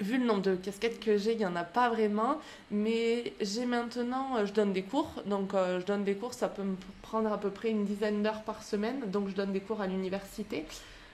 vu 0.00 0.18
le 0.18 0.24
nombre 0.24 0.42
de 0.42 0.54
casquettes 0.56 1.00
que 1.00 1.16
j'ai, 1.16 1.32
il 1.32 1.38
n'y 1.38 1.46
en 1.46 1.56
a 1.56 1.64
pas 1.64 1.88
vraiment. 1.88 2.38
Mais 2.70 3.32
j'ai 3.40 3.66
maintenant, 3.66 4.44
je 4.44 4.52
donne 4.52 4.72
des 4.72 4.82
cours. 4.82 5.22
Donc 5.26 5.52
je 5.52 5.84
donne 5.84 6.04
des 6.04 6.14
cours, 6.14 6.34
ça 6.34 6.48
peut 6.48 6.62
me 6.62 6.76
prendre 7.02 7.32
à 7.32 7.38
peu 7.38 7.50
près 7.50 7.70
une 7.70 7.84
dizaine 7.84 8.22
d'heures 8.22 8.42
par 8.42 8.62
semaine. 8.62 9.00
Donc 9.10 9.28
je 9.28 9.34
donne 9.34 9.52
des 9.52 9.60
cours 9.60 9.80
à 9.80 9.86
l'université. 9.86 10.64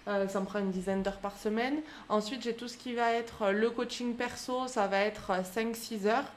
ça 0.06 0.40
me 0.40 0.44
prend 0.44 0.60
une 0.60 0.70
dizaine 0.70 1.02
d'heures 1.02 1.18
par 1.18 1.36
semaine. 1.36 1.76
Ensuite, 2.08 2.42
j'ai 2.42 2.54
tout 2.54 2.68
ce 2.68 2.76
qui 2.76 2.94
va 2.94 3.12
être 3.12 3.50
le 3.50 3.70
coaching 3.70 4.14
perso, 4.14 4.68
ça 4.68 4.86
va 4.86 5.00
être 5.00 5.32
5-6 5.42 6.06
heures. 6.06 6.32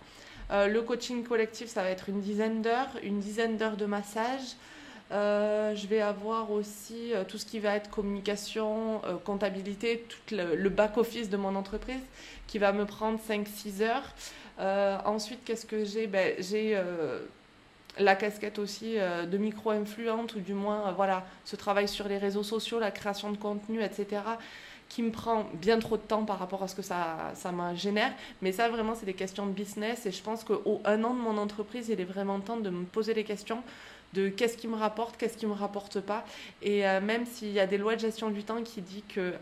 Euh, 0.52 0.68
le 0.68 0.82
coaching 0.82 1.24
collectif, 1.24 1.68
ça 1.68 1.84
va 1.84 1.90
être 1.90 2.10
une 2.10 2.22
dizaine 2.22 2.62
d'heures, 2.62 2.90
une 3.04 3.20
dizaine 3.20 3.58
d'heures 3.58 3.78
de 3.78 3.86
massage. 3.86 4.56
Euh, 5.12 5.76
je 5.76 5.88
vais 5.88 6.02
avoir 6.02 6.52
aussi 6.52 7.14
euh, 7.14 7.24
tout 7.28 7.40
ce 7.40 7.46
qui 7.46 7.60
va 7.60 7.76
être 7.76 7.90
communication, 7.90 9.02
comptabilité, 9.26 10.06
tout 10.08 10.36
le, 10.36 10.70
back-office 10.70 11.30
de 11.30 11.38
mon 11.38 11.56
entreprise 11.56 12.02
qui 12.48 12.60
va 12.60 12.72
me 12.72 12.86
prendre 12.86 13.20
5-6 13.20 13.82
heures. 13.82 15.06
ensuite, 15.06 15.44
qu'est-ce 15.46 15.66
que 15.66 15.86
j'ai? 15.86 16.08
Ben, 16.08 16.36
J'ai 16.40 16.80
la 17.98 18.16
casquette 18.16 18.60
aussi 18.60 18.96
de 18.96 19.38
micro-influente, 19.38 20.36
ou 20.36 20.40
du 20.40 20.54
moins, 20.54 20.92
voilà, 20.94 21.26
ce 21.46 21.56
travail 21.56 21.88
sur 21.88 22.08
les 22.08 22.18
réseaux 22.18 22.44
sociaux, 22.44 22.80
la 22.80 22.92
création 22.92 23.32
de 23.32 23.38
contenu, 23.38 23.84
etc 23.84 24.22
qui 24.90 25.04
me 25.04 25.12
prend 25.12 25.46
bien 25.54 25.80
trop 25.80 25.98
de 25.98 26.02
temps 26.02 26.26
par 26.26 26.40
rapport 26.40 26.64
à 26.64 26.68
ce 26.68 26.76
que 26.76 26.82
ça, 26.82 27.32
ça 27.36 27.52
me 27.52 27.76
génère. 27.76 28.12
Mais 28.42 28.52
ça, 28.52 28.68
vraiment, 28.68 28.96
c'est 28.96 29.06
des 29.06 29.14
questions 29.14 29.46
de 29.46 29.52
business. 29.52 30.06
Et 30.08 30.12
je 30.12 30.22
pense 30.22 30.44
qu'au 30.44 30.82
un 30.84 31.04
an 31.04 31.14
de 31.14 31.20
mon 31.20 31.38
entreprise, 31.38 31.90
il 31.90 32.02
est 32.02 32.06
vraiment 32.06 32.40
temps 32.40 32.58
de 32.58 32.70
me 32.70 32.86
poser 32.86 33.14
les 33.14 33.24
questions 33.24 33.64
de 34.14 34.30
qu'est-ce 34.30 34.58
qui 34.58 34.68
me 34.68 34.76
rapporte, 34.76 35.18
qu'est-ce 35.18 35.38
qui 35.38 35.46
me 35.46 35.54
rapporte 35.54 36.00
pas. 36.00 36.26
Et 36.62 36.88
euh, 36.88 37.02
même 37.02 37.26
s'il 37.26 37.52
y 37.52 37.60
a 37.60 37.68
des 37.68 37.78
lois 37.78 37.96
de 37.96 38.02
gestion 38.02 38.30
du 38.30 38.44
temps 38.44 38.62
qui 38.64 38.82
disent 38.82 39.04
que 39.10 39.34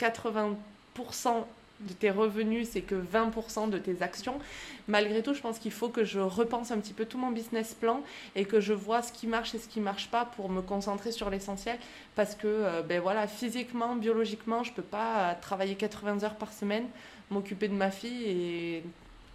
80% 0.00 0.56
euh, 0.98 1.40
de 1.80 1.92
tes 1.94 2.10
revenus, 2.10 2.68
c'est 2.70 2.82
que 2.82 2.94
20% 2.94 3.70
de 3.70 3.78
tes 3.78 4.02
actions. 4.02 4.38
Malgré 4.86 5.22
tout, 5.22 5.32
je 5.32 5.40
pense 5.40 5.58
qu'il 5.58 5.72
faut 5.72 5.88
que 5.88 6.04
je 6.04 6.20
repense 6.20 6.70
un 6.70 6.78
petit 6.78 6.92
peu 6.92 7.06
tout 7.06 7.16
mon 7.16 7.30
business 7.30 7.74
plan 7.74 8.02
et 8.36 8.44
que 8.44 8.60
je 8.60 8.74
vois 8.74 9.02
ce 9.02 9.12
qui 9.12 9.26
marche 9.26 9.54
et 9.54 9.58
ce 9.58 9.66
qui 9.66 9.80
marche 9.80 10.08
pas 10.08 10.26
pour 10.26 10.50
me 10.50 10.60
concentrer 10.60 11.10
sur 11.12 11.30
l'essentiel. 11.30 11.78
Parce 12.16 12.34
que, 12.34 12.46
euh, 12.46 12.82
ben 12.82 13.00
voilà, 13.00 13.26
physiquement, 13.26 13.96
biologiquement, 13.96 14.62
je 14.62 14.72
peux 14.72 14.82
pas 14.82 15.34
travailler 15.36 15.74
80 15.74 16.22
heures 16.24 16.36
par 16.36 16.52
semaine, 16.52 16.86
m'occuper 17.30 17.68
de 17.68 17.74
ma 17.74 17.90
fille 17.90 18.24
et 18.24 18.82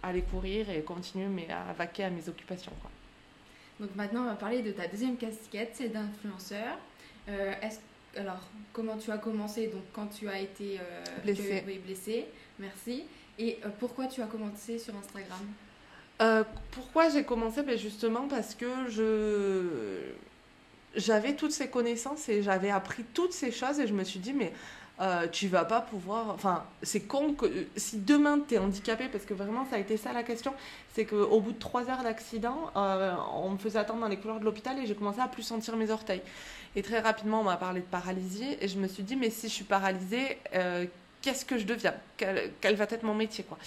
aller 0.02 0.22
courir 0.22 0.70
et 0.70 0.82
continuer 0.82 1.50
à 1.50 1.72
vaquer 1.72 2.04
à 2.04 2.10
mes 2.10 2.28
occupations. 2.28 2.72
Donc 3.80 3.94
maintenant, 3.94 4.22
on 4.22 4.26
va 4.26 4.34
parler 4.34 4.62
de 4.62 4.72
ta 4.72 4.86
deuxième 4.86 5.16
casquette, 5.16 5.72
c'est 5.74 5.88
d'influenceur. 5.88 6.78
Euh, 7.28 7.52
alors, 8.16 8.40
comment 8.72 8.96
tu 8.96 9.10
as 9.10 9.18
commencé 9.18 9.66
donc 9.66 9.82
quand 9.92 10.06
tu 10.06 10.28
as 10.28 10.40
été 10.40 10.78
euh, 10.78 11.04
blessée. 11.22 11.64
oui, 11.66 11.78
blessé, 11.78 12.26
merci. 12.58 13.04
Et 13.38 13.58
euh, 13.64 13.68
pourquoi 13.78 14.06
tu 14.06 14.22
as 14.22 14.26
commencé 14.26 14.78
sur 14.78 14.94
Instagram? 14.96 16.46
Pourquoi 16.70 17.10
j'ai 17.10 17.24
commencé? 17.24 17.62
Ben 17.62 17.76
Justement 17.76 18.26
parce 18.28 18.54
que 18.54 18.88
je 18.88 20.12
j'avais 20.94 21.36
toutes 21.36 21.52
ces 21.52 21.68
connaissances 21.68 22.30
et 22.30 22.42
j'avais 22.42 22.70
appris 22.70 23.04
toutes 23.12 23.34
ces 23.34 23.52
choses 23.52 23.78
et 23.80 23.86
je 23.86 23.92
me 23.92 24.02
suis 24.02 24.18
dit 24.18 24.32
mais 24.32 24.50
euh, 25.00 25.26
tu 25.28 25.48
vas 25.48 25.64
pas 25.64 25.80
pouvoir. 25.80 26.30
Enfin, 26.30 26.64
c'est 26.82 27.00
con 27.00 27.34
que 27.34 27.46
si 27.76 27.98
demain 27.98 28.40
tu 28.46 28.54
es 28.54 28.58
handicapé, 28.58 29.08
parce 29.08 29.24
que 29.24 29.34
vraiment 29.34 29.66
ça 29.68 29.76
a 29.76 29.78
été 29.78 29.96
ça 29.96 30.12
la 30.12 30.22
question, 30.22 30.54
c'est 30.94 31.04
qu'au 31.04 31.40
bout 31.40 31.52
de 31.52 31.58
trois 31.58 31.90
heures 31.90 32.02
d'accident, 32.02 32.70
on 32.74 33.50
me 33.50 33.58
faisait 33.58 33.78
attendre 33.78 34.00
dans 34.00 34.08
les 34.08 34.16
couloirs 34.16 34.40
de 34.40 34.44
l'hôpital 34.44 34.78
et 34.78 34.86
j'ai 34.86 34.94
commencé 34.94 35.20
à 35.20 35.28
plus 35.28 35.42
sentir 35.42 35.76
mes 35.76 35.90
orteils. 35.90 36.22
Et 36.76 36.82
très 36.82 37.00
rapidement, 37.00 37.40
on 37.40 37.44
m'a 37.44 37.56
parlé 37.56 37.80
de 37.80 37.86
paralysie. 37.86 38.56
Et 38.60 38.68
je 38.68 38.78
me 38.78 38.86
suis 38.86 39.02
dit, 39.02 39.16
mais 39.16 39.30
si 39.30 39.48
je 39.48 39.54
suis 39.54 39.64
paralysée, 39.64 40.38
euh, 40.54 40.84
qu'est-ce 41.22 41.44
que 41.44 41.58
je 41.58 41.64
deviens? 41.64 41.94
Quel, 42.18 42.52
quel, 42.60 42.76
va 42.76 42.84
être 42.84 43.02
mon 43.02 43.14
métier 43.14 43.44
quoi? 43.44 43.58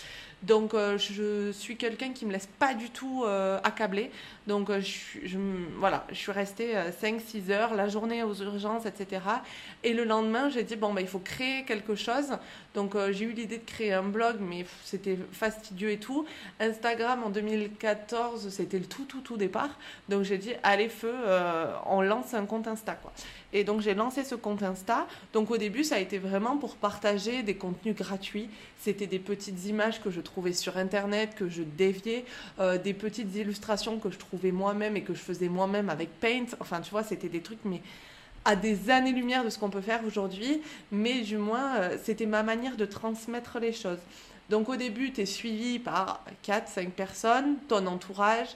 Donc 0.44 0.74
euh, 0.74 0.98
je 0.98 1.52
suis 1.52 1.76
quelqu'un 1.76 2.12
qui 2.14 2.26
me 2.26 2.32
laisse 2.32 2.48
pas 2.60 2.74
du 2.74 2.90
tout 2.90 3.24
euh, 3.26 3.60
accabler. 3.64 4.10
Donc 4.48 4.70
euh, 4.70 4.80
je, 4.82 5.38
voilà, 5.78 6.06
je 6.10 6.16
suis 6.16 6.32
restée 6.32 6.74
5-6 7.02 7.52
heures, 7.52 7.74
la 7.74 7.90
journée 7.90 8.24
aux 8.24 8.34
urgences, 8.36 8.86
etc. 8.86 9.22
Et 9.84 9.94
le 9.94 10.06
lendemain, 10.06 10.50
j'ai 10.50 10.64
dit, 10.64 10.76
bon, 10.76 10.94
bah, 10.94 11.02
il 11.02 11.08
faut 11.08 11.20
créer 11.20 11.66
quelque 11.66 11.96
chose. 11.96 12.38
Donc 12.74 12.96
j'ai 13.12 13.26
eu 13.26 13.32
l'idée 13.32 13.58
de 13.58 13.66
créer 13.66 13.94
un 13.94 14.04
blog, 14.04 14.38
mais 14.40 14.66
c'était 14.86 15.18
fastidieux 15.32 15.92
et 15.92 15.98
tout. 15.98 16.26
Instagram 16.60 17.24
en 17.24 17.30
2014, 17.30 18.50
c'était 18.50 18.80
le 18.80 18.86
tout, 18.86 19.06
tout, 19.06 19.22
tout 19.22 19.38
départ. 19.38 19.78
Donc 20.08 20.24
j'ai 20.24 20.38
dit, 20.38 20.54
allez, 20.64 20.90
feu, 20.90 21.14
on 21.88 22.02
lance 22.02 22.34
un 22.34 22.46
compte 22.46 22.68
Insta. 22.68 22.94
Quoi. 22.94 23.12
Et 23.52 23.64
donc 23.64 23.82
j'ai 23.82 23.96
lancé 23.96 24.24
ce 24.24 24.36
compte 24.36 24.64
Insta. 24.64 25.08
Donc 25.34 25.52
au 25.52 25.58
début, 25.58 25.84
ça 25.84 25.96
a 25.96 26.00
été 26.00 26.18
vraiment 26.20 26.58
pour 26.58 26.76
partager 26.76 27.44
des 27.44 27.56
contenus 27.56 27.96
gratuits. 27.96 28.50
C'était 28.78 29.08
des 29.08 29.20
petites 29.20 29.66
images 29.66 30.02
que 30.02 30.12
je 30.12 30.22
trouvais 30.30 30.54
sur 30.54 30.78
Internet, 30.78 31.36
que 31.36 31.50
je 31.50 31.64
déviais, 31.64 32.26
euh, 32.60 32.78
des 32.78 32.94
petites 32.94 33.36
illustrations 33.36 34.00
que 34.00 34.10
je 34.10 34.18
trouvais 34.18 34.52
moi-même 34.52 34.96
et 34.96 35.02
que 35.02 35.14
je 35.14 35.20
faisais 35.20 35.50
moi-même 35.50 35.90
avec 35.90 36.10
Paint. 36.20 36.46
Enfin, 36.60 36.82
tu 36.82 36.92
vois, 36.92 37.04
c'était 37.04 37.30
des 37.30 37.42
trucs, 37.42 37.64
mais 37.66 37.82
à 38.46 38.56
des 38.56 38.90
années-lumière 38.90 39.44
de 39.44 39.50
ce 39.50 39.60
qu'on 39.60 39.70
peut 39.70 39.82
faire 39.82 40.02
aujourd'hui. 40.06 40.62
Mais 40.92 41.22
du 41.22 41.38
moins, 41.38 41.78
euh, 41.78 41.98
c'était 42.04 42.26
ma 42.26 42.44
manière 42.44 42.78
de 42.78 42.86
transmettre 42.86 43.60
les 43.60 43.74
choses. 43.74 44.00
Donc 44.50 44.70
au 44.70 44.76
début, 44.76 45.12
tu 45.12 45.22
es 45.22 45.26
suivi 45.26 45.78
par 45.78 46.24
4-5 46.44 46.90
personnes, 46.90 47.58
ton 47.68 47.86
entourage, 47.86 48.48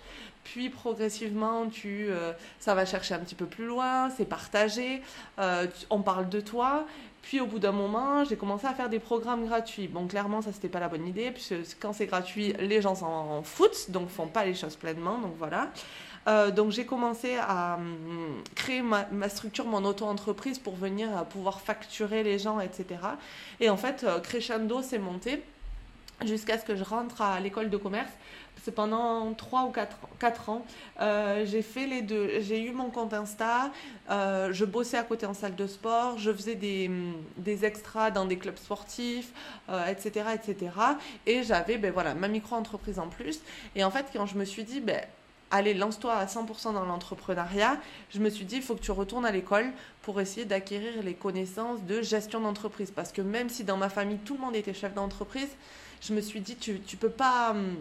puis 0.43 0.69
progressivement, 0.69 1.67
tu, 1.67 2.07
euh, 2.09 2.33
ça 2.59 2.73
va 2.73 2.85
chercher 2.85 3.13
un 3.13 3.19
petit 3.19 3.35
peu 3.35 3.45
plus 3.45 3.65
loin, 3.65 4.09
c'est 4.09 4.25
partagé, 4.25 5.01
on 5.91 6.01
parle 6.01 6.29
de 6.29 6.41
toi, 6.41 6.87
puis 7.23 7.39
au 7.39 7.47
bout 7.47 7.57
d'un 7.57 7.71
moment, 7.71 8.25
j'ai 8.25 8.35
commencé 8.35 8.67
à 8.67 8.73
faire 8.73 8.89
des 8.89 8.99
programmes 8.99 9.45
gratuits. 9.45 9.87
Bon, 9.87 10.07
clairement, 10.07 10.41
ça 10.41 10.51
c'était 10.51 10.67
pas 10.67 10.81
la 10.81 10.89
bonne 10.89 11.07
idée, 11.07 11.31
puisque 11.31 11.55
quand 11.79 11.93
c'est 11.93 12.05
gratuit, 12.05 12.53
les 12.59 12.81
gens 12.81 12.95
s'en 12.95 13.41
foutent, 13.43 13.89
donc 13.89 14.09
font 14.09 14.27
pas 14.27 14.43
les 14.43 14.53
choses 14.53 14.75
pleinement, 14.75 15.17
donc 15.17 15.33
voilà. 15.39 15.69
Euh, 16.27 16.51
donc 16.51 16.71
j'ai 16.71 16.85
commencé 16.85 17.37
à 17.37 17.75
hum, 17.75 18.43
créer 18.55 18.81
ma, 18.81 19.29
structure, 19.29 19.65
mon 19.65 19.85
auto-entreprise 19.85 20.59
pour 20.59 20.75
venir 20.75 21.25
pouvoir 21.29 21.61
facturer 21.61 22.23
les 22.23 22.39
gens, 22.39 22.59
etc. 22.59 22.85
Et 23.61 23.69
en 23.69 23.77
fait, 23.77 24.03
euh, 24.03 24.19
crescendo 24.19 24.81
s'est 24.81 24.99
monté 24.99 25.41
jusqu'à 26.25 26.57
ce 26.57 26.65
que 26.65 26.75
je 26.75 26.83
rentre 26.83 27.21
à 27.21 27.39
l'école 27.39 27.69
de 27.69 27.77
commerce 27.77 28.11
c'est 28.63 28.72
pendant 28.72 29.33
3 29.33 29.65
ou 29.65 29.72
4, 29.72 29.98
4 30.19 30.50
ans. 30.50 30.65
Euh, 31.01 31.45
j'ai 31.45 31.62
fait 31.62 31.86
les 31.86 32.01
deux. 32.01 32.39
J'ai 32.39 32.63
eu 32.63 32.72
mon 32.72 32.89
compte 32.89 33.13
Insta, 33.13 33.72
euh, 34.10 34.53
je 34.53 34.65
bossais 34.65 34.98
à 34.98 35.03
côté 35.03 35.25
en 35.25 35.33
salle 35.33 35.55
de 35.55 35.67
sport, 35.67 36.17
je 36.17 36.31
faisais 36.31 36.55
des, 36.55 36.89
des 37.38 37.65
extras 37.65 38.10
dans 38.12 38.25
des 38.25 38.38
clubs 38.38 38.57
sportifs, 38.57 39.31
etc., 39.89 40.25
euh, 40.27 40.33
etc. 40.33 40.72
Et 41.25 41.43
j'avais 41.43 41.77
ben, 41.77 41.91
voilà, 41.91 42.13
ma 42.13 42.27
micro-entreprise 42.27 43.00
en 43.00 43.07
plus. 43.07 43.41
Et 43.75 43.83
en 43.83 43.91
fait, 43.91 44.05
quand 44.13 44.25
je 44.25 44.38
me 44.38 44.45
suis 44.45 44.63
dit, 44.63 44.79
ben, 44.79 45.01
allez, 45.51 45.74
lance-toi 45.74 46.13
à 46.13 46.25
100% 46.25 46.74
dans 46.74 46.86
l'entrepreneuriat, 46.86 47.77
je 48.12 48.19
me 48.19 48.29
suis 48.29 48.45
dit, 48.45 48.57
il 48.57 48.62
faut 48.62 48.75
que 48.75 48.81
tu 48.81 48.91
retournes 48.91 49.25
à 49.25 49.31
l'école 49.31 49.72
pour 50.03 50.22
essayer 50.22 50.45
d'acquérir 50.45 51.03
les 51.03 51.13
connaissances 51.13 51.83
de 51.83 52.01
gestion 52.01 52.39
d'entreprise. 52.39 52.91
Parce 52.91 53.12
que 53.12 53.22
même 53.22 53.50
si 53.50 53.63
dans 53.63 53.77
ma 53.77 53.89
famille, 53.89 54.19
tout 54.19 54.36
le 54.36 54.39
monde 54.39 54.55
était 54.55 54.74
chef 54.74 54.93
d'entreprise, 54.93 55.50
je 56.01 56.13
me 56.13 56.22
suis 56.22 56.39
dit, 56.39 56.55
tu 56.55 56.74
ne 56.74 56.98
peux 56.98 57.10
pas 57.10 57.51
hum, 57.51 57.75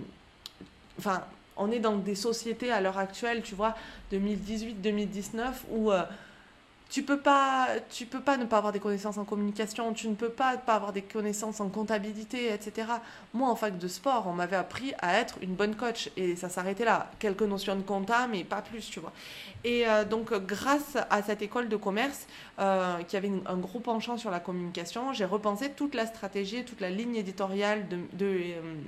enfin, 0.98 1.22
on 1.56 1.70
est 1.70 1.80
dans 1.80 1.96
des 1.96 2.14
sociétés 2.14 2.70
à 2.70 2.80
l'heure 2.80 2.98
actuelle, 2.98 3.42
tu 3.42 3.54
vois, 3.54 3.74
2018-2019, 4.12 5.52
où 5.70 5.92
euh, 5.92 6.02
tu 6.92 7.02
peux 7.02 7.18
pas, 7.18 7.68
tu 7.88 8.04
peux 8.04 8.20
pas 8.20 8.36
ne 8.36 8.44
pas 8.44 8.58
avoir 8.58 8.70
des 8.70 8.78
connaissances 8.78 9.16
en 9.16 9.24
communication, 9.24 9.94
tu 9.94 10.08
ne 10.08 10.14
peux 10.14 10.28
pas 10.28 10.58
pas 10.58 10.74
avoir 10.74 10.92
des 10.92 11.00
connaissances 11.00 11.60
en 11.60 11.70
comptabilité, 11.70 12.52
etc. 12.52 12.86
Moi, 13.32 13.48
en 13.48 13.56
fac 13.56 13.78
de 13.78 13.88
sport, 13.88 14.26
on 14.26 14.34
m'avait 14.34 14.56
appris 14.56 14.92
à 15.00 15.18
être 15.18 15.38
une 15.40 15.54
bonne 15.54 15.74
coach 15.74 16.10
et 16.18 16.36
ça 16.36 16.50
s'arrêtait 16.50 16.84
là. 16.84 17.10
Quelques 17.18 17.42
notions 17.42 17.76
de 17.76 17.82
compta, 17.82 18.26
mais 18.26 18.44
pas 18.44 18.60
plus, 18.60 18.90
tu 18.90 19.00
vois. 19.00 19.12
Et 19.64 19.88
euh, 19.88 20.04
donc, 20.04 20.34
grâce 20.46 20.98
à 21.08 21.22
cette 21.22 21.40
école 21.40 21.70
de 21.70 21.76
commerce 21.76 22.26
euh, 22.58 22.98
qui 23.04 23.16
avait 23.16 23.32
un 23.46 23.56
gros 23.56 23.80
penchant 23.80 24.18
sur 24.18 24.30
la 24.30 24.40
communication, 24.40 25.14
j'ai 25.14 25.24
repensé 25.24 25.70
toute 25.70 25.94
la 25.94 26.04
stratégie, 26.04 26.62
toute 26.62 26.82
la 26.82 26.90
ligne 26.90 27.16
éditoriale 27.16 27.88
de, 27.88 28.00
de 28.12 28.40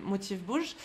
Motif 0.04 0.40
Bouge. 0.40 0.76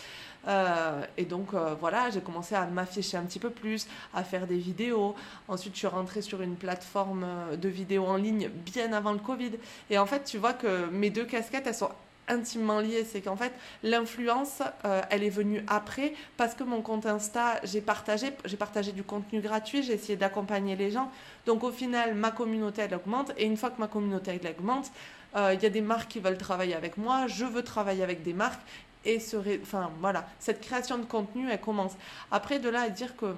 Euh, 0.48 1.04
et 1.16 1.24
donc 1.24 1.54
euh, 1.54 1.74
voilà, 1.78 2.10
j'ai 2.10 2.20
commencé 2.20 2.54
à 2.54 2.66
m'afficher 2.66 3.16
un 3.16 3.22
petit 3.22 3.38
peu 3.38 3.50
plus, 3.50 3.86
à 4.14 4.24
faire 4.24 4.46
des 4.46 4.58
vidéos. 4.58 5.14
Ensuite, 5.48 5.74
je 5.74 5.78
suis 5.78 5.86
rentrée 5.86 6.22
sur 6.22 6.40
une 6.42 6.56
plateforme 6.56 7.24
euh, 7.24 7.56
de 7.56 7.68
vidéos 7.68 8.06
en 8.06 8.16
ligne 8.16 8.48
bien 8.48 8.92
avant 8.92 9.12
le 9.12 9.18
Covid. 9.18 9.52
Et 9.90 9.98
en 9.98 10.06
fait, 10.06 10.24
tu 10.24 10.38
vois 10.38 10.52
que 10.52 10.86
mes 10.90 11.10
deux 11.10 11.24
casquettes, 11.24 11.66
elles 11.66 11.74
sont 11.74 11.90
intimement 12.28 12.80
lié. 12.80 13.04
C'est 13.04 13.20
qu'en 13.20 13.36
fait, 13.36 13.52
l'influence, 13.82 14.62
elle 15.10 15.24
est 15.24 15.30
venue 15.30 15.64
après 15.66 16.14
parce 16.36 16.54
que 16.54 16.62
mon 16.62 16.80
compte 16.80 17.04
Insta, 17.04 17.58
j'ai 17.64 17.80
partagé, 17.80 18.32
j'ai 18.44 18.56
partagé 18.56 18.92
du 18.92 19.02
contenu 19.02 19.40
gratuit, 19.40 19.82
j'ai 19.82 19.94
essayé 19.94 20.14
d'accompagner 20.14 20.76
les 20.76 20.92
gens. 20.92 21.10
Donc 21.44 21.64
au 21.64 21.72
final, 21.72 22.14
ma 22.14 22.30
communauté, 22.30 22.82
elle 22.82 22.94
augmente. 22.94 23.32
Et 23.36 23.46
une 23.46 23.56
fois 23.56 23.70
que 23.70 23.80
ma 23.80 23.88
communauté, 23.88 24.38
elle 24.40 24.50
augmente, 24.52 24.92
il 25.34 25.60
y 25.60 25.66
a 25.66 25.70
des 25.70 25.80
marques 25.80 26.08
qui 26.08 26.20
veulent 26.20 26.38
travailler 26.38 26.76
avec 26.76 26.96
moi, 26.98 27.26
je 27.26 27.44
veux 27.44 27.64
travailler 27.64 28.04
avec 28.04 28.22
des 28.22 28.32
marques. 28.32 28.60
Et 29.04 29.18
enfin, 29.62 29.90
voilà, 30.00 30.28
cette 30.38 30.60
création 30.60 30.98
de 30.98 31.04
contenu, 31.04 31.50
elle 31.50 31.60
commence. 31.60 31.92
Après, 32.30 32.58
de 32.58 32.68
là 32.68 32.82
à 32.82 32.88
dire 32.90 33.16
que, 33.16 33.34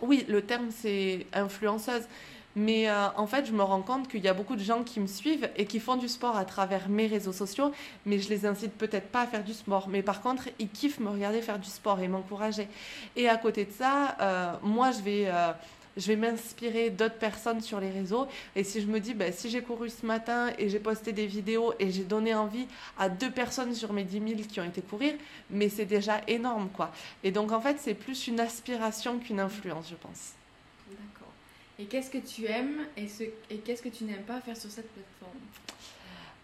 oui, 0.00 0.24
le 0.28 0.42
terme, 0.42 0.70
c'est 0.70 1.26
influenceuse. 1.32 2.04
Mais 2.54 2.88
euh, 2.88 3.08
en 3.16 3.26
fait, 3.26 3.46
je 3.46 3.52
me 3.52 3.62
rends 3.62 3.80
compte 3.80 4.08
qu'il 4.08 4.22
y 4.22 4.28
a 4.28 4.34
beaucoup 4.34 4.56
de 4.56 4.62
gens 4.62 4.82
qui 4.82 5.00
me 5.00 5.06
suivent 5.06 5.48
et 5.56 5.64
qui 5.64 5.80
font 5.80 5.96
du 5.96 6.08
sport 6.08 6.36
à 6.36 6.44
travers 6.44 6.88
mes 6.88 7.06
réseaux 7.06 7.32
sociaux, 7.32 7.72
mais 8.04 8.18
je 8.18 8.28
les 8.28 8.44
incite 8.44 8.72
peut-être 8.72 9.08
pas 9.08 9.22
à 9.22 9.26
faire 9.26 9.42
du 9.42 9.54
sport. 9.54 9.88
Mais 9.88 10.02
par 10.02 10.20
contre, 10.20 10.48
ils 10.58 10.68
kiffent 10.68 11.00
me 11.00 11.08
regarder 11.08 11.40
faire 11.40 11.58
du 11.58 11.70
sport 11.70 12.00
et 12.00 12.08
m'encourager. 12.08 12.68
Et 13.16 13.28
à 13.28 13.36
côté 13.36 13.64
de 13.64 13.72
ça, 13.72 14.16
euh, 14.20 14.52
moi, 14.62 14.90
je 14.90 15.00
vais... 15.00 15.24
Euh, 15.28 15.52
je 15.96 16.06
vais 16.06 16.16
m'inspirer 16.16 16.90
d'autres 16.90 17.18
personnes 17.18 17.60
sur 17.60 17.80
les 17.80 17.90
réseaux. 17.90 18.26
Et 18.56 18.64
si 18.64 18.80
je 18.80 18.86
me 18.86 19.00
dis, 19.00 19.14
ben, 19.14 19.32
si 19.32 19.50
j'ai 19.50 19.62
couru 19.62 19.90
ce 19.90 20.06
matin 20.06 20.50
et 20.58 20.68
j'ai 20.68 20.78
posté 20.78 21.12
des 21.12 21.26
vidéos 21.26 21.74
et 21.78 21.90
j'ai 21.90 22.04
donné 22.04 22.34
envie 22.34 22.66
à 22.98 23.08
deux 23.08 23.30
personnes 23.30 23.74
sur 23.74 23.92
mes 23.92 24.04
10 24.04 24.36
000 24.36 24.48
qui 24.48 24.60
ont 24.60 24.64
été 24.64 24.80
courir, 24.80 25.14
mais 25.50 25.68
c'est 25.68 25.86
déjà 25.86 26.20
énorme, 26.28 26.68
quoi. 26.70 26.92
Et 27.24 27.30
donc, 27.30 27.52
en 27.52 27.60
fait, 27.60 27.76
c'est 27.80 27.94
plus 27.94 28.26
une 28.26 28.40
aspiration 28.40 29.18
qu'une 29.18 29.40
influence, 29.40 29.88
je 29.90 29.96
pense. 29.96 30.32
Et 31.78 31.86
qu'est-ce 31.86 32.10
que 32.10 32.18
tu 32.18 32.44
aimes 32.46 32.86
et, 32.96 33.08
ce, 33.08 33.24
et 33.50 33.58
qu'est-ce 33.64 33.82
que 33.82 33.88
tu 33.88 34.04
n'aimes 34.04 34.22
pas 34.22 34.40
faire 34.40 34.56
sur 34.56 34.70
cette 34.70 34.88
plateforme? 34.92 35.40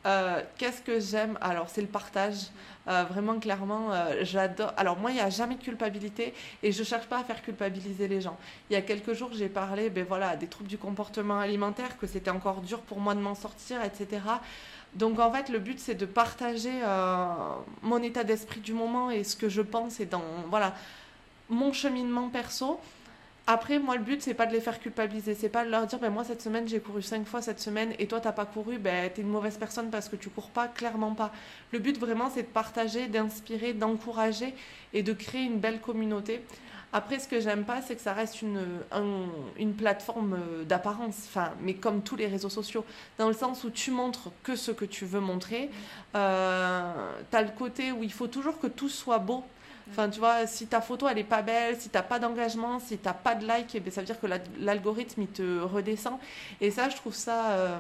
Euh, 0.09 0.43
qu'est-ce 0.57 0.81
que 0.81 1.01
j'aime? 1.01 1.39
Alors, 1.41 1.69
c'est 1.69 1.83
le 1.83 1.87
partage. 1.87 2.47
Euh, 2.89 3.05
vraiment, 3.05 3.39
clairement, 3.39 3.93
euh, 3.93 4.21
j'adore. 4.23 4.73
Alors, 4.79 4.99
moi, 4.99 5.11
il 5.11 5.15
n'y 5.15 5.21
a 5.21 5.29
jamais 5.29 5.57
de 5.57 5.63
culpabilité 5.63 6.33
et 6.63 6.73
je 6.73 6.79
ne 6.79 6.85
cherche 6.85 7.07
pas 7.07 7.19
à 7.19 7.25
faire 7.25 7.43
culpabiliser 7.43 8.09
les 8.09 8.23
gens. 8.23 8.39
Il 8.71 8.73
y 8.73 8.77
a 8.77 8.83
quelques 8.83 9.13
jours, 9.13 9.31
j'ai 9.35 9.51
parlé 9.51 9.91
ben, 9.91 10.07
voilà, 10.09 10.37
des 10.37 10.47
troubles 10.47 10.71
du 10.71 10.79
comportement 10.79 11.39
alimentaire, 11.39 11.99
que 11.99 12.07
c'était 12.07 12.31
encore 12.31 12.63
dur 12.63 12.81
pour 12.81 13.01
moi 13.01 13.15
de 13.15 13.21
m'en 13.21 13.35
sortir, 13.35 13.83
etc. 13.85 14.23
Donc, 14.95 15.19
en 15.19 15.31
fait, 15.31 15.51
le 15.51 15.59
but, 15.59 15.79
c'est 15.79 15.95
de 15.95 16.07
partager 16.07 16.73
mon 17.83 18.03
état 18.03 18.25
d'esprit 18.25 18.61
du 18.61 18.73
moment 18.73 19.11
et 19.11 19.23
ce 19.23 19.37
que 19.37 19.51
je 19.51 19.61
pense 19.61 20.01
et 20.01 20.07
dans 20.07 20.23
voilà, 20.49 20.75
mon 21.51 21.75
cheminement 21.75 22.31
perso. 22.31 22.81
Après, 23.51 23.79
moi, 23.79 23.97
le 23.97 24.03
but, 24.03 24.21
c'est 24.21 24.35
pas 24.35 24.45
de 24.45 24.53
les 24.53 24.61
faire 24.61 24.79
culpabiliser. 24.79 25.35
C'est 25.35 25.49
pas 25.49 25.65
de 25.65 25.71
leur 25.71 25.87
dire, 25.87 25.99
ben, 25.99 26.11
moi, 26.11 26.23
cette 26.23 26.43
semaine, 26.43 26.69
j'ai 26.69 26.81
couru 26.81 27.01
cinq 27.01 27.27
fois 27.27 27.41
cette 27.41 27.61
semaine 27.61 27.95
et 27.99 28.07
toi, 28.07 28.21
t'as 28.21 28.33
pas 28.33 28.45
couru, 28.45 28.77
ben, 28.77 29.11
t'es 29.11 29.23
une 29.23 29.31
mauvaise 29.31 29.57
personne 29.57 29.89
parce 29.89 30.11
que 30.11 30.17
tu 30.17 30.29
cours 30.29 30.51
pas. 30.51 30.69
Clairement 30.69 31.15
pas. 31.15 31.33
Le 31.73 31.79
but, 31.79 31.99
vraiment, 31.99 32.29
c'est 32.29 32.43
de 32.43 32.49
partager, 32.49 33.07
d'inspirer, 33.07 33.73
d'encourager 33.73 34.55
et 34.93 35.03
de 35.03 35.15
créer 35.15 35.45
une 35.45 35.61
belle 35.61 35.81
communauté. 35.81 36.45
Après, 36.93 37.19
ce 37.19 37.27
que 37.27 37.41
j'aime 37.41 37.65
pas, 37.65 37.81
c'est 37.81 37.97
que 37.97 38.03
ça 38.03 38.13
reste 38.13 38.43
une, 38.43 38.61
une 39.59 39.73
plateforme 39.73 40.35
euh, 40.35 40.65
d'apparence, 40.65 41.17
enfin, 41.29 41.53
mais 41.63 41.73
comme 41.73 42.03
tous 42.03 42.17
les 42.17 42.27
réseaux 42.27 42.49
sociaux, 42.51 42.85
dans 43.17 43.29
le 43.29 43.35
sens 43.35 43.65
où 43.65 43.71
tu 43.71 43.91
montres 43.91 44.31
que 44.43 44.57
ce 44.57 44.73
que 44.73 44.85
tu 44.85 45.07
veux 45.07 45.21
montrer. 45.21 45.71
Euh, 46.15 46.93
tu 47.31 47.37
as 47.37 47.43
le 47.43 47.51
côté 47.51 47.93
où 47.93 48.03
il 48.03 48.13
faut 48.13 48.27
toujours 48.27 48.59
que 48.59 48.67
tout 48.67 48.91
soit 48.91 49.19
beau 49.19 49.43
Enfin, 49.91 50.09
tu 50.09 50.19
vois, 50.19 50.47
si 50.47 50.67
ta 50.67 50.81
photo, 50.81 51.09
elle 51.09 51.19
est 51.19 51.25
pas 51.25 51.43
belle, 51.43 51.81
si 51.81 51.89
t'as 51.89 52.03
pas 52.03 52.19
d'engagement, 52.19 52.79
si 52.79 52.99
t'as 52.99 53.15
pas 53.15 53.35
de 53.35 53.47
like, 53.47 53.75
eh 53.75 53.81
ben, 53.81 53.93
ça 53.93 54.01
veut 54.01 54.07
dire 54.07 54.21
que 54.21 54.27
l'algorithme, 54.61 55.23
il 55.23 55.29
te 55.29 55.61
redescend. 55.61 56.19
Et 56.61 56.71
ça, 56.71 56.89
je 56.89 56.97
trouve 56.97 57.15
ça 57.15 57.51
euh, 57.51 57.79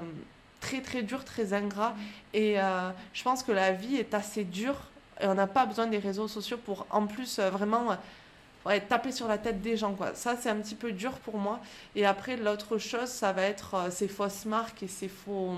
très, 0.61 0.81
très 0.81 1.03
dur, 1.03 1.25
très 1.25 1.53
ingrat. 1.53 1.95
Et 2.33 2.61
euh, 2.61 2.91
je 3.12 3.23
pense 3.23 3.43
que 3.43 3.53
la 3.53 3.73
vie 3.73 3.97
est 3.97 4.15
assez 4.15 4.45
dure. 4.45 4.77
Et 5.21 5.27
on 5.27 5.35
n'a 5.35 5.47
pas 5.47 5.67
besoin 5.67 5.87
des 5.87 5.99
réseaux 5.99 6.29
sociaux 6.29 6.59
pour, 6.59 6.87
en 6.91 7.07
plus, 7.07 7.38
euh, 7.38 7.50
vraiment... 7.50 7.97
Ouais, 8.67 8.81
taper 8.81 9.12
sur 9.12 9.29
la 9.29 9.38
tête 9.38 9.62
des 9.62 9.77
gens 9.77 9.95
quoi. 9.95 10.15
Ça 10.15 10.37
c'est 10.37 10.50
un 10.50 10.57
petit 10.57 10.75
peu 10.75 10.93
dur 10.93 11.12
pour 11.12 11.38
moi. 11.38 11.61
Et 11.95 12.05
après 12.05 12.37
l'autre 12.37 12.77
chose 12.77 13.09
ça 13.09 13.33
va 13.33 13.43
être 13.43 13.91
ces 13.91 14.09
fausses 14.09 14.45
marques 14.45 14.83
et 14.83 14.88
ces 14.88 15.09
faux 15.09 15.55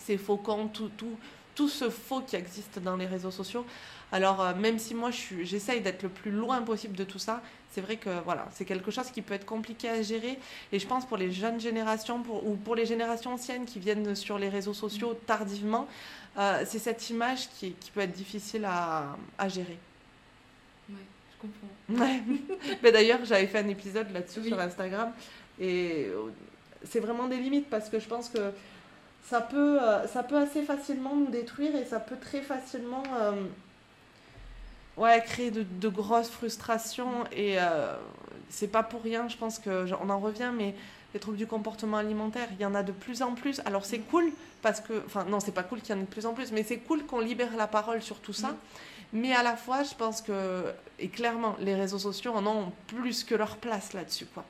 ces 0.00 0.18
faux 0.18 0.36
comptes, 0.36 0.72
tout, 0.72 0.90
tout, 0.96 1.16
tout 1.54 1.68
ce 1.68 1.90
faux 1.90 2.20
qui 2.20 2.36
existe 2.36 2.78
dans 2.80 2.96
les 2.96 3.06
réseaux 3.06 3.30
sociaux. 3.30 3.64
Alors, 4.12 4.42
euh, 4.42 4.54
même 4.54 4.78
si 4.78 4.94
moi, 4.94 5.10
j'essaye 5.10 5.80
d'être 5.80 6.02
le 6.02 6.10
plus 6.10 6.30
loin 6.30 6.60
possible 6.60 6.94
de 6.94 7.04
tout 7.04 7.18
ça, 7.18 7.40
c'est 7.70 7.80
vrai 7.80 7.96
que 7.96 8.10
voilà, 8.24 8.46
c'est 8.52 8.66
quelque 8.66 8.90
chose 8.90 9.10
qui 9.10 9.22
peut 9.22 9.32
être 9.32 9.46
compliqué 9.46 9.88
à 9.88 10.02
gérer. 10.02 10.38
Et 10.70 10.78
je 10.78 10.86
pense 10.86 11.06
pour 11.06 11.16
les 11.16 11.32
jeunes 11.32 11.58
générations 11.58 12.22
ou 12.44 12.56
pour 12.56 12.76
les 12.76 12.84
générations 12.84 13.32
anciennes 13.32 13.64
qui 13.64 13.78
viennent 13.78 14.14
sur 14.14 14.38
les 14.38 14.50
réseaux 14.50 14.74
sociaux 14.74 15.14
tardivement, 15.26 15.88
euh, 16.36 16.62
c'est 16.66 16.78
cette 16.78 17.08
image 17.08 17.48
qui, 17.58 17.74
peut 17.94 18.00
être 18.00 18.12
difficile 18.12 18.66
à, 18.66 19.16
gérer. 19.48 19.78
Oui, 20.90 20.96
je 21.32 21.46
comprends. 21.46 22.04
Ouais. 22.04 22.20
Mais 22.82 22.92
d'ailleurs, 22.92 23.24
j'avais 23.24 23.46
fait 23.46 23.60
un 23.60 23.68
épisode 23.68 24.12
là-dessus 24.12 24.44
sur 24.44 24.60
Instagram. 24.60 25.10
Et 25.58 26.08
euh, 26.10 26.30
c'est 26.84 27.00
vraiment 27.00 27.28
des 27.28 27.38
limites 27.38 27.70
parce 27.70 27.88
que 27.88 27.98
je 27.98 28.08
pense 28.08 28.28
que 28.28 28.52
ça 29.24 29.40
peut, 29.40 29.78
ça 30.12 30.22
peut 30.22 30.36
assez 30.36 30.62
facilement 30.64 31.16
nous 31.16 31.30
détruire 31.30 31.74
et 31.76 31.86
ça 31.86 32.00
peut 32.00 32.16
très 32.20 32.42
facilement 32.42 33.04
ouais, 34.96 35.22
créer 35.24 35.50
de, 35.50 35.88
grosses 35.88 36.30
frustrations. 36.30 37.24
Et 37.32 37.58
euh, 37.58 37.94
c'est 38.48 38.68
pas 38.68 38.82
pour 38.82 39.02
rien, 39.02 39.28
je 39.28 39.36
pense 39.36 39.58
qu'on 39.58 40.10
en 40.10 40.18
revient, 40.18 40.52
mais 40.56 40.74
les 41.14 41.20
troubles 41.20 41.36
du 41.36 41.46
comportement 41.46 41.98
alimentaire, 41.98 42.48
il 42.52 42.60
y 42.60 42.66
en 42.66 42.74
a 42.74 42.82
de 42.82 42.92
plus 42.92 43.22
en 43.22 43.34
plus. 43.34 43.60
Alors 43.64 43.84
c'est 43.84 43.98
cool 43.98 44.32
parce 44.62 44.80
que, 44.80 45.02
enfin 45.06 45.24
non, 45.24 45.40
c'est 45.40 45.52
pas 45.52 45.62
cool 45.62 45.80
qu'il 45.80 45.94
y 45.94 45.98
en 45.98 46.00
ait 46.00 46.06
de 46.06 46.10
plus 46.10 46.26
en 46.26 46.34
plus, 46.34 46.52
mais 46.52 46.62
c'est 46.62 46.78
cool 46.78 47.04
qu'on 47.04 47.20
libère 47.20 47.54
la 47.56 47.66
parole 47.66 48.02
sur 48.02 48.18
tout 48.20 48.32
ça. 48.32 48.48
Mm. 48.48 48.56
Mais 49.14 49.34
à 49.34 49.42
la 49.42 49.56
fois, 49.56 49.82
je 49.82 49.94
pense 49.94 50.22
que, 50.22 50.64
et 50.98 51.08
clairement, 51.08 51.54
les 51.60 51.74
réseaux 51.74 51.98
sociaux 51.98 52.32
en 52.32 52.46
ont 52.46 52.72
plus 52.86 53.24
que 53.24 53.34
leur 53.34 53.56
place 53.56 53.92
là-dessus, 53.92 54.26
quoi. 54.26 54.44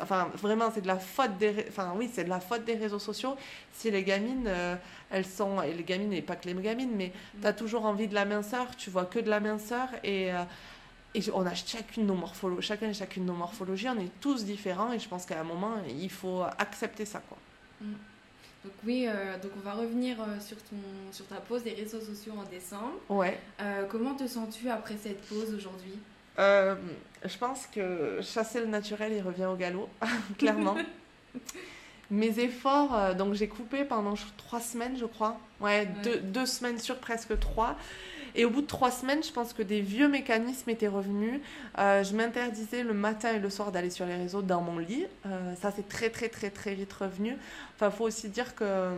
Enfin, 0.00 0.30
vraiment, 0.34 0.70
c'est 0.72 0.80
de 0.80 0.86
la 0.86 0.98
faute 0.98 1.36
des, 1.38 1.66
enfin 1.68 1.92
oui, 1.96 2.08
c'est 2.12 2.24
de 2.24 2.28
la 2.28 2.40
faute 2.40 2.64
des 2.64 2.74
réseaux 2.74 2.98
sociaux. 2.98 3.36
Si 3.72 3.90
les 3.90 4.04
gamines, 4.04 4.46
euh, 4.46 4.76
elles 5.10 5.26
sont, 5.26 5.60
et 5.62 5.72
les 5.72 5.82
gamines 5.82 6.12
et 6.12 6.22
pas 6.22 6.36
que 6.36 6.48
les 6.48 6.54
gamines, 6.54 6.92
mais 6.94 7.08
mm. 7.08 7.40
tu 7.40 7.46
as 7.46 7.52
toujours 7.52 7.84
envie 7.84 8.08
de 8.08 8.14
la 8.14 8.24
minceur, 8.24 8.74
tu 8.76 8.90
vois 8.90 9.04
que 9.04 9.18
de 9.18 9.28
la 9.28 9.40
minceur 9.40 9.88
et 10.04 10.32
euh, 10.32 10.44
et 11.14 11.20
on 11.34 11.44
a 11.44 11.54
chacune 11.54 12.06
nos 12.06 12.14
morphologies, 12.14 12.66
chacun 12.66 12.88
et 12.88 12.94
chacune 12.94 13.26
nos 13.26 13.34
morphologies, 13.34 13.86
on 13.90 13.98
est 13.98 14.10
tous 14.22 14.46
différents 14.46 14.94
et 14.94 14.98
je 14.98 15.06
pense 15.06 15.26
qu'à 15.26 15.40
un 15.40 15.44
moment, 15.44 15.74
il 15.86 16.08
faut 16.08 16.42
accepter 16.58 17.04
ça, 17.04 17.20
quoi. 17.28 17.36
Mm. 17.82 17.92
Donc 18.64 18.72
oui, 18.86 19.06
euh, 19.08 19.38
donc 19.38 19.50
on 19.56 19.60
va 19.60 19.74
revenir 19.74 20.16
sur, 20.40 20.56
ton, 20.56 20.76
sur 21.10 21.26
ta 21.26 21.36
pause 21.36 21.64
des 21.64 21.74
réseaux 21.74 22.00
sociaux 22.00 22.32
en 22.38 22.48
décembre. 22.48 22.94
Ouais. 23.10 23.38
comment 23.90 24.14
te 24.14 24.26
sens-tu 24.26 24.70
après 24.70 24.96
cette 24.96 25.20
pause 25.22 25.52
aujourd'hui? 25.52 25.98
Euh, 26.38 26.74
je 27.24 27.38
pense 27.38 27.66
que 27.66 28.20
chasser 28.22 28.60
le 28.60 28.66
naturel, 28.66 29.12
il 29.12 29.22
revient 29.22 29.46
au 29.46 29.56
galop, 29.56 29.88
clairement. 30.38 30.76
Mes 32.10 32.40
efforts, 32.40 32.94
euh, 32.94 33.14
donc 33.14 33.32
j'ai 33.34 33.48
coupé 33.48 33.84
pendant 33.84 34.14
trois 34.36 34.60
semaines, 34.60 34.96
je 34.98 35.06
crois. 35.06 35.38
Ouais, 35.60 35.88
Deux, 36.24 36.46
semaines 36.46 36.78
sur 36.78 36.98
presque 36.98 37.38
trois. 37.38 37.76
Et 38.34 38.44
au 38.44 38.50
bout 38.50 38.62
de 38.62 38.66
trois 38.66 38.90
semaines, 38.90 39.22
je 39.22 39.30
pense 39.30 39.52
que 39.52 39.62
des 39.62 39.80
vieux 39.80 40.08
mécanismes 40.08 40.68
étaient 40.70 40.88
revenus. 40.88 41.40
Euh, 41.78 42.02
je 42.02 42.14
m'interdisais 42.14 42.82
le 42.82 42.94
matin 42.94 43.32
et 43.32 43.38
le 43.38 43.50
soir 43.50 43.72
d'aller 43.72 43.90
sur 43.90 44.06
les 44.06 44.16
réseaux 44.16 44.42
dans 44.42 44.62
mon 44.62 44.78
lit. 44.78 45.06
ça, 45.60 45.70
c'est 45.74 45.86
très, 45.88 46.10
très, 46.10 46.28
très, 46.28 46.50
très 46.50 46.74
vite 46.74 46.92
revenu. 46.92 47.36
Enfin, 47.76 47.90
il 47.90 47.96
faut 47.96 48.04
aussi 48.04 48.28
dire 48.28 48.54
que 48.54 48.94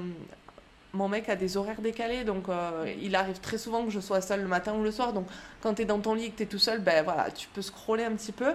mon 0.95 1.09
mec 1.09 1.29
a 1.29 1.37
des 1.37 1.57
horaires 1.57 1.81
décalés, 1.81 2.25
donc 2.25 2.49
euh, 2.49 2.93
il 3.03 3.15
arrive 3.17 3.41
très 3.41 3.59
souvent 3.59 3.85
que 3.85 3.91
je 3.91 4.01
sois 4.01 4.21
seule 4.21 4.43
le 4.43 4.49
matin 4.49 4.75
ou 4.75 4.83
le 4.83 4.91
soir. 4.91 5.13
Donc 5.13 5.27
quand 5.61 5.75
tu 5.75 5.83
es 5.83 5.85
dans 5.85 5.99
ton 5.99 6.15
lit 6.15 6.27
et 6.27 6.31
que 6.31 6.37
tu 6.37 6.43
es 6.45 6.47
tout 6.47 6.59
seul, 6.59 6.81
ben 6.81 7.05
voilà, 7.05 7.31
tu 7.31 7.49
peux 7.49 7.63
scroller 7.63 8.05
un 8.05 8.13
petit 8.13 8.33
peu 8.33 8.53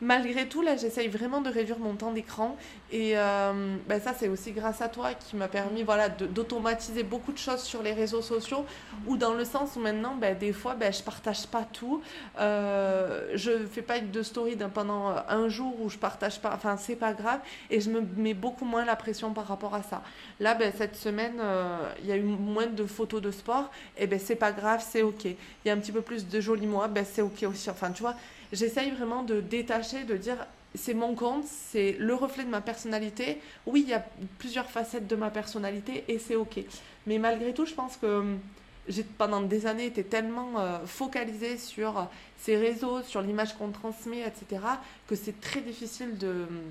malgré 0.00 0.48
tout, 0.48 0.62
là, 0.62 0.76
j'essaye 0.76 1.08
vraiment 1.08 1.40
de 1.40 1.50
réduire 1.50 1.78
mon 1.78 1.94
temps 1.94 2.12
d'écran. 2.12 2.56
Et 2.90 3.18
euh, 3.18 3.76
ben 3.86 4.00
ça, 4.00 4.14
c'est 4.16 4.28
aussi 4.28 4.52
grâce 4.52 4.80
à 4.80 4.88
toi 4.88 5.14
qui 5.14 5.36
m'a 5.36 5.48
permis 5.48 5.82
voilà, 5.82 6.08
d'automatiser 6.08 7.02
beaucoup 7.02 7.32
de 7.32 7.38
choses 7.38 7.62
sur 7.62 7.82
les 7.82 7.92
réseaux 7.92 8.22
sociaux. 8.22 8.64
Ou 9.06 9.16
dans 9.16 9.34
le 9.34 9.44
sens 9.44 9.76
où 9.76 9.80
maintenant, 9.80 10.14
ben, 10.14 10.36
des 10.36 10.52
fois, 10.52 10.74
ben, 10.74 10.92
je 10.92 11.02
partage 11.02 11.46
pas 11.46 11.64
tout. 11.64 12.02
Euh, 12.38 13.32
je 13.34 13.66
fais 13.66 13.82
pas 13.82 14.00
de 14.00 14.22
story 14.22 14.56
pendant 14.72 15.14
un 15.28 15.48
jour 15.48 15.74
où 15.80 15.88
je 15.88 15.98
partage 15.98 16.40
pas. 16.40 16.52
Enfin, 16.54 16.76
c'est 16.76 16.96
pas 16.96 17.12
grave. 17.12 17.40
Et 17.70 17.80
je 17.80 17.90
me 17.90 18.00
mets 18.16 18.34
beaucoup 18.34 18.64
moins 18.64 18.84
la 18.84 18.96
pression 18.96 19.32
par 19.32 19.46
rapport 19.46 19.74
à 19.74 19.82
ça. 19.82 20.02
Là, 20.40 20.54
ben, 20.54 20.72
cette 20.76 20.96
semaine, 20.96 21.38
euh, 21.40 21.92
il 22.00 22.06
y 22.06 22.12
a 22.12 22.16
eu 22.16 22.22
moins 22.22 22.66
de 22.66 22.84
photos 22.84 23.20
de 23.20 23.30
sport. 23.30 23.70
Et 23.96 24.06
ben, 24.06 24.18
c'est 24.18 24.36
pas 24.36 24.52
grave, 24.52 24.84
c'est 24.86 25.02
OK. 25.02 25.24
Il 25.24 25.36
y 25.66 25.70
a 25.70 25.72
un 25.72 25.78
petit 25.78 25.92
peu 25.92 26.02
plus 26.02 26.26
de 26.28 26.40
jolis 26.40 26.66
mois, 26.66 26.88
ben, 26.88 27.04
c'est 27.04 27.22
OK 27.22 27.42
aussi. 27.42 27.68
Enfin, 27.70 27.90
tu 27.90 28.02
vois 28.02 28.14
j'essaye 28.52 28.90
vraiment 28.90 29.22
de 29.22 29.40
détacher, 29.40 30.04
de 30.04 30.16
dire 30.16 30.46
c'est 30.74 30.94
mon 30.94 31.14
compte, 31.14 31.44
c'est 31.44 31.96
le 31.98 32.14
reflet 32.14 32.44
de 32.44 32.50
ma 32.50 32.60
personnalité. 32.60 33.40
Oui, 33.66 33.82
il 33.86 33.90
y 33.90 33.94
a 33.94 34.04
plusieurs 34.38 34.70
facettes 34.70 35.06
de 35.06 35.16
ma 35.16 35.30
personnalité 35.30 36.04
et 36.08 36.18
c'est 36.18 36.36
ok. 36.36 36.60
Mais 37.06 37.18
malgré 37.18 37.54
tout, 37.54 37.64
je 37.64 37.74
pense 37.74 37.96
que 37.96 38.06
hum, 38.06 38.38
j'ai 38.86 39.02
pendant 39.02 39.40
des 39.40 39.66
années 39.66 39.86
été 39.86 40.04
tellement 40.04 40.58
euh, 40.58 40.78
focalisée 40.86 41.58
sur 41.58 42.08
ces 42.38 42.56
réseaux, 42.56 43.02
sur 43.02 43.22
l'image 43.22 43.54
qu'on 43.56 43.70
transmet, 43.70 44.20
etc., 44.20 44.62
que 45.06 45.14
c'est 45.14 45.40
très 45.40 45.60
difficile 45.60 46.16
de, 46.18 46.28
hum, 46.28 46.62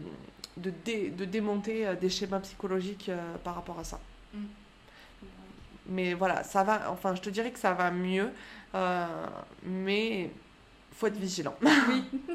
de, 0.57 1.25
démonter 1.25 1.87
euh, 1.87 1.95
des 1.95 2.09
schémas 2.09 2.39
psychologiques 2.39 3.09
euh, 3.09 3.35
par 3.43 3.55
rapport 3.55 3.79
à 3.79 3.83
ça. 3.83 3.99
Mmh. 4.33 4.39
mais 5.87 6.13
voilà, 6.13 6.43
ça 6.43 6.63
va, 6.63 6.91
enfin, 6.91 7.15
je 7.15 7.21
te 7.21 7.29
dirais 7.29 7.51
que 7.51 7.59
ça 7.59 7.73
va 7.73 7.91
mieux, 7.91 8.29
euh, 8.75 9.05
mais 9.63 10.31
faut 10.97 11.07
être 11.07 11.17
vigilant. 11.17 11.55
Oui. 11.61 12.03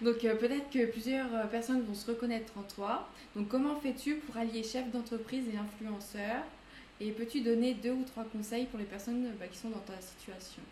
Donc 0.00 0.24
euh, 0.24 0.34
peut-être 0.34 0.70
que 0.70 0.86
plusieurs 0.86 1.34
euh, 1.34 1.44
personnes 1.44 1.82
vont 1.82 1.94
se 1.94 2.06
reconnaître 2.06 2.52
en 2.56 2.62
toi. 2.62 3.08
Donc 3.36 3.48
comment 3.48 3.76
fais-tu 3.76 4.16
pour 4.16 4.36
allier 4.36 4.62
chef 4.62 4.90
d'entreprise 4.90 5.44
et 5.52 5.58
influenceur? 5.58 6.42
Et 7.00 7.10
peux-tu 7.10 7.40
donner 7.40 7.74
deux 7.74 7.92
ou 7.92 8.04
trois 8.04 8.24
conseils 8.24 8.66
pour 8.66 8.78
les 8.78 8.84
personnes 8.84 9.26
bah, 9.38 9.46
qui 9.50 9.58
sont 9.58 9.70
dans 9.70 9.78
ta 9.78 10.00
situation? 10.00 10.62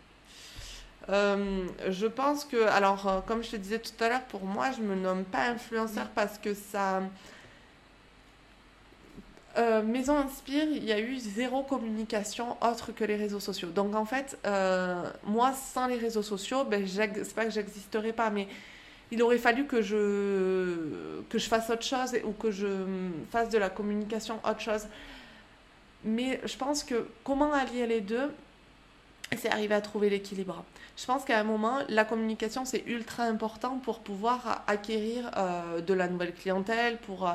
Je 1.07 2.05
pense 2.05 2.45
que, 2.45 2.67
alors, 2.67 3.23
comme 3.25 3.43
je 3.43 3.51
te 3.51 3.55
disais 3.55 3.79
tout 3.79 4.03
à 4.03 4.09
l'heure, 4.09 4.23
pour 4.25 4.43
moi, 4.43 4.69
je 4.71 4.83
me 4.83 4.93
nomme 4.93 5.23
pas 5.23 5.47
influenceur 5.47 6.07
parce 6.13 6.37
que 6.37 6.53
ça, 6.53 7.01
euh, 9.59 9.83
Maison 9.83 10.17
Inspire, 10.17 10.67
il 10.71 10.85
y 10.85 10.93
a 10.93 10.99
eu 10.99 11.17
zéro 11.17 11.63
communication 11.63 12.55
autre 12.61 12.93
que 12.93 13.03
les 13.03 13.17
réseaux 13.17 13.41
sociaux. 13.41 13.69
Donc 13.69 13.93
en 13.93 14.05
fait, 14.05 14.37
euh, 14.45 15.03
moi, 15.25 15.53
sans 15.53 15.87
les 15.87 15.97
réseaux 15.97 16.23
sociaux, 16.23 16.63
ben, 16.63 16.87
c'est 16.87 17.35
pas 17.35 17.45
que 17.45 17.51
j'existerais 17.51 18.13
pas, 18.13 18.29
mais 18.29 18.47
il 19.11 19.21
aurait 19.21 19.37
fallu 19.37 19.65
que 19.65 19.81
je, 19.81 21.21
que 21.29 21.37
je 21.37 21.47
fasse 21.49 21.69
autre 21.69 21.83
chose 21.83 22.15
ou 22.23 22.31
que 22.31 22.51
je 22.51 22.67
fasse 23.31 23.49
de 23.49 23.57
la 23.57 23.69
communication 23.69 24.39
autre 24.45 24.61
chose. 24.61 24.87
Mais 26.05 26.39
je 26.45 26.55
pense 26.55 26.83
que 26.83 27.07
comment 27.25 27.51
allier 27.51 27.85
les 27.85 28.01
deux, 28.01 28.31
c'est 29.37 29.51
arriver 29.51 29.75
à 29.75 29.81
trouver 29.81 30.09
l'équilibre. 30.09 30.63
Je 30.99 31.05
pense 31.05 31.23
qu'à 31.23 31.39
un 31.39 31.45
moment, 31.45 31.77
la 31.87 32.03
communication, 32.03 32.65
c'est 32.65 32.83
ultra 32.85 33.23
important 33.23 33.77
pour 33.77 33.99
pouvoir 33.99 34.63
acquérir 34.67 35.31
euh, 35.37 35.79
de 35.79 35.93
la 35.93 36.09
nouvelle 36.09 36.33
clientèle, 36.33 36.97
pour 36.97 37.29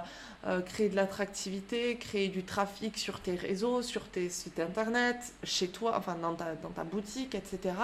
euh, 0.47 0.61
créer 0.61 0.91
de 0.91 0.97
l'attractivité, 0.97 1.97
créer 1.97 2.29
du 2.29 2.43
trafic 2.43 2.99
sur 2.99 3.21
tes 3.21 3.37
réseaux, 3.37 3.81
sur 3.81 4.03
tes 4.03 4.29
sites 4.29 4.61
internet, 4.61 5.17
chez 5.45 5.69
toi, 5.69 5.95
enfin 5.97 6.15
dans 6.21 6.35
ta, 6.35 6.85
boutique, 6.85 7.35
etc. 7.35 7.75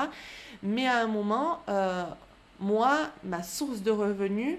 Mais 0.62 0.86
à 0.86 0.98
un 0.98 1.06
moment, 1.06 1.60
euh, 1.70 2.04
moi, 2.58 3.08
ma 3.24 3.42
source 3.42 3.80
de 3.80 3.90
revenus, 3.90 4.58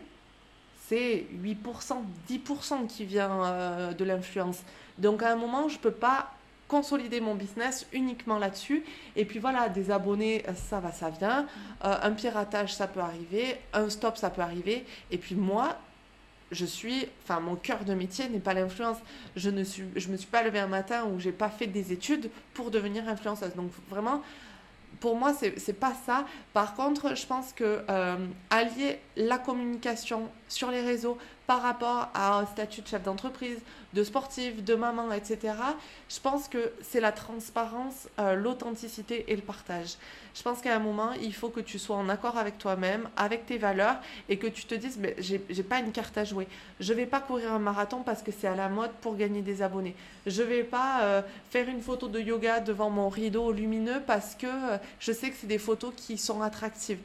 c'est 0.88 1.27
8%, 1.43 2.01
10% 2.27 2.88
qui 2.88 3.05
vient 3.05 3.93
de 3.93 4.03
l'influence. 4.03 4.57
Donc 4.97 5.21
à 5.21 5.31
un 5.31 5.36
moment, 5.36 5.69
je 5.69 5.77
ne 5.77 5.81
peux 5.81 5.91
pas 5.91 6.31
consolider 6.71 7.19
mon 7.19 7.36
business 7.36 7.86
uniquement 7.91 8.39
là-dessus. 8.39 8.86
Et 9.17 9.25
puis 9.25 9.39
voilà, 9.39 9.67
des 9.67 9.91
abonnés, 9.91 10.45
ça 10.55 10.79
va, 10.79 10.93
ça 10.93 11.10
vient. 11.10 11.45
Euh, 11.84 11.97
un 12.01 12.12
piratage, 12.12 12.73
ça 12.73 12.88
peut 12.88 13.01
arriver. 13.01 13.57
Un 13.73 13.89
stop, 13.89 14.15
ça 14.15 14.29
peut 14.29 14.41
arriver. 14.41 14.86
Et 15.12 15.17
puis 15.17 15.36
moi, 15.36 15.77
je 16.49 16.65
suis, 16.65 17.10
enfin, 17.23 17.41
mon 17.41 17.57
cœur 17.57 17.84
de 17.84 17.93
métier 17.93 18.29
n'est 18.29 18.39
pas 18.39 18.53
l'influence. 18.53 18.95
Je 19.36 19.49
ne 19.49 19.65
suis, 19.65 19.84
me 19.84 20.15
suis 20.15 20.31
pas 20.31 20.43
levée 20.43 20.60
un 20.60 20.67
matin 20.67 21.03
où 21.03 21.19
j'ai 21.19 21.34
pas 21.34 21.49
fait 21.49 21.67
des 21.67 21.91
études 21.91 22.29
pour 22.53 22.71
devenir 22.71 23.05
influenceuse. 23.10 23.53
Donc 23.53 23.71
vraiment, 23.89 24.21
pour 25.01 25.17
moi, 25.17 25.34
c'est 25.34 25.67
n'est 25.67 25.73
pas 25.73 25.93
ça. 26.05 26.25
Par 26.53 26.73
contre, 26.75 27.17
je 27.17 27.25
pense 27.25 27.51
que 27.51 27.84
euh, 27.89 28.15
allier 28.49 28.99
la 29.17 29.38
communication 29.38 30.29
sur 30.47 30.71
les 30.71 30.81
réseaux 30.81 31.17
par 31.51 31.63
rapport 31.63 32.07
à 32.13 32.39
un 32.39 32.45
statut 32.45 32.79
de 32.81 32.87
chef 32.87 33.03
d'entreprise, 33.03 33.59
de 33.91 34.05
sportif, 34.05 34.63
de 34.63 34.73
maman, 34.73 35.11
etc., 35.11 35.53
je 36.07 36.17
pense 36.21 36.47
que 36.47 36.71
c'est 36.81 37.01
la 37.01 37.11
transparence, 37.11 38.07
euh, 38.19 38.35
l'authenticité 38.35 39.25
et 39.27 39.35
le 39.35 39.41
partage. 39.41 39.97
Je 40.33 40.41
pense 40.43 40.61
qu'à 40.61 40.73
un 40.73 40.79
moment, 40.79 41.11
il 41.21 41.33
faut 41.33 41.49
que 41.49 41.59
tu 41.59 41.77
sois 41.77 41.97
en 41.97 42.07
accord 42.07 42.37
avec 42.37 42.57
toi-même, 42.57 43.09
avec 43.17 43.47
tes 43.47 43.57
valeurs, 43.57 43.97
et 44.29 44.37
que 44.37 44.47
tu 44.47 44.63
te 44.63 44.75
dises, 44.75 44.97
mais 44.97 45.13
j'ai 45.19 45.63
pas 45.63 45.79
une 45.79 45.91
carte 45.91 46.17
à 46.17 46.23
jouer. 46.23 46.47
Je 46.79 46.93
vais 46.93 47.05
pas 47.05 47.19
courir 47.19 47.51
un 47.51 47.59
marathon 47.59 48.01
parce 48.01 48.21
que 48.21 48.31
c'est 48.31 48.47
à 48.47 48.55
la 48.55 48.69
mode 48.69 48.91
pour 49.01 49.17
gagner 49.17 49.41
des 49.41 49.61
abonnés. 49.61 49.97
Je 50.25 50.43
vais 50.43 50.63
pas 50.63 51.01
euh, 51.01 51.21
faire 51.49 51.67
une 51.67 51.81
photo 51.81 52.07
de 52.07 52.21
yoga 52.21 52.61
devant 52.61 52.89
mon 52.89 53.09
rideau 53.09 53.51
lumineux 53.51 54.01
parce 54.07 54.35
que 54.35 54.47
euh, 54.47 54.77
je 55.01 55.11
sais 55.11 55.29
que 55.29 55.35
c'est 55.35 55.47
des 55.47 55.57
photos 55.57 55.91
qui 55.97 56.17
sont 56.17 56.41
attractives. 56.41 56.99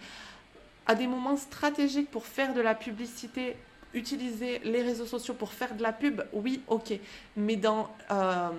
À 0.87 0.94
des 0.94 1.09
moments 1.09 1.37
stratégiques 1.37 2.12
pour 2.12 2.26
faire 2.26 2.54
de 2.54 2.61
la 2.61 2.76
publicité 2.76 3.56
utiliser 3.96 4.61
les 4.61 4.82
réseaux 4.82 5.06
sociaux 5.06 5.35
pour 5.35 5.52
faire 5.52 5.74
de 5.74 5.82
la 5.82 5.92
pub, 5.92 6.22
oui, 6.32 6.61
ok. 6.68 6.92
Mais 7.37 7.56
dans, 7.56 7.88
euh, 8.11 8.50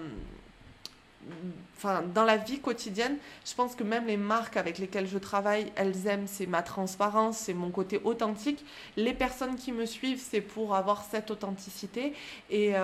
dans 2.14 2.24
la 2.24 2.38
vie 2.38 2.60
quotidienne, 2.60 3.18
je 3.46 3.54
pense 3.54 3.76
que 3.76 3.84
même 3.84 4.08
les 4.08 4.18
marques 4.18 4.58
avec 4.58 4.80
lesquelles 4.80 5.08
je 5.08 5.18
travaille, 5.18 5.72
elles 5.76 6.08
aiment, 6.08 6.28
c'est 6.28 6.48
ma 6.48 6.64
transparence, 6.64 7.38
c'est 7.38 7.54
mon 7.54 7.70
côté 7.70 8.02
authentique. 8.04 8.66
Les 8.98 9.14
personnes 9.14 9.56
qui 9.56 9.72
me 9.72 9.86
suivent, 9.86 10.22
c'est 10.22 10.42
pour 10.42 10.76
avoir 10.76 11.06
cette 11.10 11.30
authenticité. 11.32 12.14
Et 12.50 12.76
euh, 12.76 12.82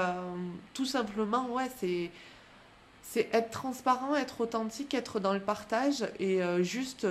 tout 0.73 0.85
simplement, 0.85 1.47
ouais, 1.49 1.69
c'est 1.79 2.11
c'est 3.05 3.29
être 3.33 3.51
transparent, 3.51 4.15
être 4.15 4.41
authentique, 4.41 4.93
être 4.93 5.19
dans 5.19 5.33
le 5.33 5.41
partage 5.41 6.07
et 6.19 6.41
euh, 6.41 6.63
juste 6.63 7.05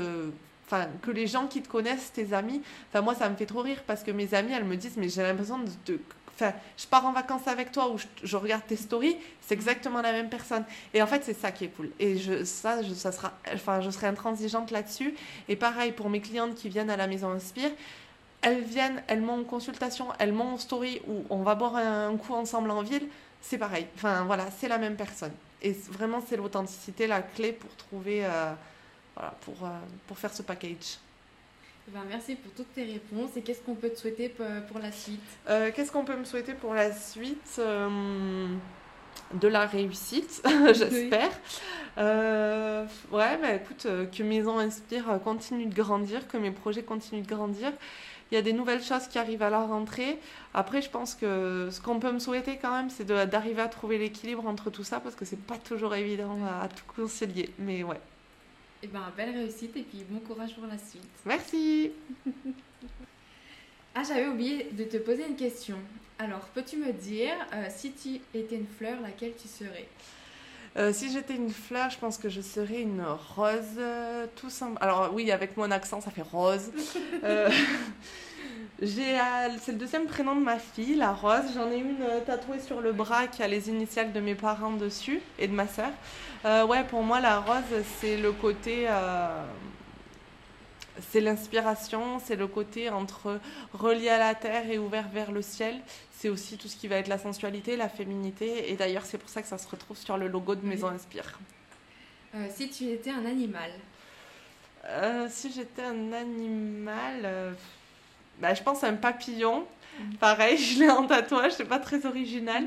que 1.03 1.11
les 1.11 1.27
gens 1.27 1.46
qui 1.46 1.61
te 1.62 1.68
connaissent, 1.68 2.12
tes 2.12 2.33
amis, 2.33 2.62
enfin, 2.88 3.03
moi, 3.03 3.14
ça 3.14 3.29
me 3.29 3.37
fait 3.37 3.46
trop 3.46 3.61
rire 3.61 3.83
parce 3.87 4.03
que 4.03 4.11
mes 4.11 4.33
amis, 4.35 4.53
elles 4.53 4.64
me 4.64 4.77
disent, 4.77 4.96
mais 4.96 5.09
j'ai 5.09 5.22
l'impression 5.22 5.59
de, 5.87 6.01
Enfin, 6.35 6.53
je 6.79 6.87
pars 6.87 7.05
en 7.05 7.12
vacances 7.12 7.46
avec 7.46 7.72
toi 7.72 7.90
ou 7.90 7.98
je, 8.22 8.37
regarde 8.37 8.62
tes 8.66 8.77
stories, 8.77 9.16
c'est 9.42 9.55
exactement 9.55 10.01
la 10.01 10.12
même 10.12 10.31
personne. 10.31 10.64
Et 10.94 11.03
en 11.03 11.07
fait, 11.07 11.22
c'est 11.25 11.38
ça 11.38 11.53
qui 11.53 11.64
est 11.64 11.68
cool. 11.68 11.90
Et 11.98 12.16
je, 12.16 12.44
ça, 12.44 12.83
je, 12.83 12.94
ça 12.94 13.12
sera, 13.12 13.33
enfin, 13.53 13.81
je 13.81 13.90
serai 13.90 14.07
intransigeante 14.07 14.70
là-dessus. 14.70 15.14
Et 15.48 15.57
pareil 15.57 15.92
pour 15.92 16.09
mes 16.09 16.20
clientes 16.20 16.55
qui 16.55 16.68
viennent 16.68 16.90
à 16.90 16.96
la 16.96 17.07
maison 17.07 17.31
Inspire, 17.31 17.70
elles 18.40 18.62
viennent, 18.62 19.03
elles 19.09 19.20
m'ont 19.20 19.40
en 19.40 19.44
consultation, 19.44 20.07
elles 20.18 20.33
m'ont 20.33 20.55
en 20.55 20.59
story 20.59 21.03
ou 21.07 21.25
on 21.31 21.42
va 21.42 21.55
boire 21.55 21.77
un, 21.77 22.16
coup 22.16 22.35
ensemble 22.35 22.70
en 22.70 22.83
ville. 22.83 23.07
C'est 23.40 23.59
pareil. 23.59 23.87
Enfin, 23.94 24.25
voilà, 24.25 24.46
c'est 24.59 24.68
la 24.68 24.79
même 24.79 24.96
personne. 24.96 25.33
Et 25.61 25.72
vraiment, 25.90 26.22
c'est 26.27 26.37
l'authenticité, 26.37 27.07
la 27.07 27.22
clé 27.22 27.53
pour 27.53 27.75
trouver. 27.77 28.25
Euh, 28.25 28.55
voilà, 29.14 29.33
pour, 29.42 29.64
euh, 29.64 29.68
pour 30.07 30.18
faire 30.18 30.33
ce 30.35 30.42
package. 30.42 30.98
Eh 31.88 31.90
ben, 31.90 32.05
merci 32.09 32.37
pour 32.37 32.53
toutes 32.53 32.72
tes 32.75 32.85
réponses. 32.85 33.37
Et 33.37 33.42
qu'est-ce 33.42 33.62
qu'on 33.62 33.75
peut 33.75 33.90
te 33.90 33.98
souhaiter 33.98 34.29
pour 34.68 34.79
la 34.79 34.92
suite? 34.92 35.20
Euh, 35.48 35.70
Qu'est-ce 35.75 35.90
qu'on 35.92 36.05
peut 36.05 36.16
me 36.16 36.25
souhaiter 36.25 36.55
pour 36.55 36.75
la 36.75 36.92
suite? 36.92 37.57
Euh, 37.59 38.57
De 39.35 39.48
la 39.48 39.66
réussite, 39.66 40.42
j'espère. 40.75 41.31
ouais, 41.96 43.38
bah, 43.40 43.55
écoute, 43.55 43.83
que 44.12 44.22
Maison 44.22 44.59
Inspire 44.59 45.20
continue 45.25 45.66
de 45.66 45.75
grandir, 45.75 46.27
que 46.29 46.37
mes 46.37 46.51
projets 46.51 46.83
continuent 46.85 47.22
de 47.22 47.29
grandir. 47.29 47.72
Il 48.31 48.35
y 48.35 48.38
a 48.38 48.42
des 48.42 48.53
nouvelles 48.55 48.83
choses 48.83 49.09
qui 49.09 49.18
arrivent 49.18 49.42
à 49.42 49.51
la 49.51 49.62
rentrée. 49.66 50.18
Après, 50.55 50.81
je 50.83 50.88
pense 50.90 51.14
que 51.14 51.68
ce 51.70 51.81
qu'on 51.83 52.01
peut 52.01 52.12
me 52.12 52.18
souhaiter 52.18 52.59
quand 52.59 52.72
même, 52.75 52.90
c'est 52.90 53.05
d'arriver 53.07 53.61
à 53.62 53.68
trouver 53.68 53.98
l'équilibre 53.98 54.46
entre 54.46 54.70
tout 54.70 54.85
ça 54.85 55.01
parce 55.01 55.14
que 55.14 55.25
c'est 55.27 55.40
pas 55.40 55.59
toujours 55.59 55.94
évident 55.94 56.38
à, 56.46 56.64
à 56.64 56.68
tout 56.68 56.85
concilier. 56.96 57.55
Mais 57.59 57.83
ouais. 57.85 58.01
Et 58.83 58.87
eh 58.87 58.88
ben, 58.88 59.12
belle 59.16 59.31
réussite 59.31 59.77
et 59.77 59.83
puis 59.83 60.05
bon 60.11 60.18
courage 60.18 60.57
pour 60.57 60.66
la 60.66 60.77
suite. 60.77 61.05
Merci. 61.25 61.92
ah, 63.95 64.03
j'avais 64.03 64.27
oublié 64.27 64.71
de 64.73 64.83
te 64.83 64.97
poser 64.97 65.25
une 65.25 65.37
question. 65.37 65.77
Alors, 66.18 66.40
peux-tu 66.53 66.79
me 66.79 66.92
dire, 66.92 67.35
euh, 67.53 67.66
si 67.71 67.92
tu 67.92 68.21
étais 68.35 68.57
une 68.57 68.66
fleur, 68.66 69.01
laquelle 69.01 69.35
tu 69.40 69.47
serais? 69.47 69.87
Euh, 70.77 70.92
si 70.92 71.12
j'étais 71.12 71.37
une 71.37 71.51
fleur, 71.51 71.90
je 71.90 71.99
pense 71.99 72.18
que 72.18 72.29
je 72.29 72.40
serais 72.40 72.81
une 72.81 73.05
rose, 73.37 73.77
euh, 73.79 74.27
tout 74.35 74.51
simple. 74.51 74.79
Alors 74.81 75.12
oui, 75.12 75.31
avec 75.31 75.57
mon 75.57 75.71
accent, 75.71 76.01
ça 76.01 76.11
fait 76.11 76.23
rose. 76.23 76.73
c'est 78.85 79.73
le 79.73 79.79
deuxième 79.79 80.07
prénom 80.07 80.35
de 80.35 80.40
ma 80.40 80.59
fille, 80.59 80.97
la 80.97 81.12
Rose. 81.12 81.53
J'en 81.55 81.71
ai 81.71 81.79
une 81.79 82.05
tatouée 82.27 82.59
sur 82.59 82.81
le 82.81 82.92
bras 82.92 83.29
qui 83.29 83.42
a 83.42 83.49
les 83.49 83.68
initiales 83.68 84.12
de 84.12 84.21
mes 84.21 84.35
parents 84.35 84.73
dessus 84.73 85.21
et 85.38 85.47
de 85.47 85.53
ma 85.53 85.68
sœur. 85.68 85.90
Euh, 86.45 86.66
ouais, 86.66 86.83
pour 86.83 87.03
moi, 87.03 87.21
la 87.21 87.38
rose, 87.38 87.62
c'est 88.01 88.16
le 88.16 88.33
côté. 88.33 88.87
Euh, 88.88 89.45
c'est 91.12 91.21
l'inspiration, 91.21 92.18
c'est 92.18 92.35
le 92.35 92.49
côté 92.49 92.90
entre 92.90 93.40
relié 93.73 94.09
à 94.09 94.18
la 94.18 94.35
terre 94.35 94.68
et 94.68 94.79
ouvert 94.79 95.09
vers 95.09 95.31
le 95.31 95.42
ciel. 95.42 95.81
C'est 96.11 96.29
aussi 96.29 96.59
tout 96.59 96.66
ce 96.66 96.77
qui 96.77 96.88
va 96.88 96.97
être 96.97 97.09
la 97.09 97.18
sensualité, 97.18 97.77
la 97.77 97.88
féminité. 97.88 98.73
Et 98.73 98.77
d'ailleurs, 98.77 99.05
c'est 99.05 99.18
pour 99.18 99.29
ça 99.29 99.42
que 99.42 99.49
ça 99.49 99.59
se 99.59 99.68
retrouve 99.68 99.97
sur 99.97 100.16
le 100.16 100.27
logo 100.27 100.57
de 100.57 100.66
Maison 100.66 100.88
Inspire. 100.88 101.38
Euh, 102.35 102.49
si 102.53 102.68
tu 102.68 102.88
étais 102.88 103.11
un 103.11 103.25
animal? 103.27 103.71
Si 105.29 105.53
j'étais 105.53 105.83
un 105.83 106.12
animal, 106.12 107.55
bah, 108.42 108.55
je 108.55 108.62
pense 108.62 108.83
à 108.83 108.88
un 108.88 108.94
papillon. 108.94 109.64
Pareil, 110.18 110.59
je 110.59 110.81
l'ai 110.81 110.90
en 110.90 111.07
tatouage, 111.07 111.52
c'est 111.52 111.64
pas 111.64 111.78
très 111.78 112.07
original. 112.07 112.66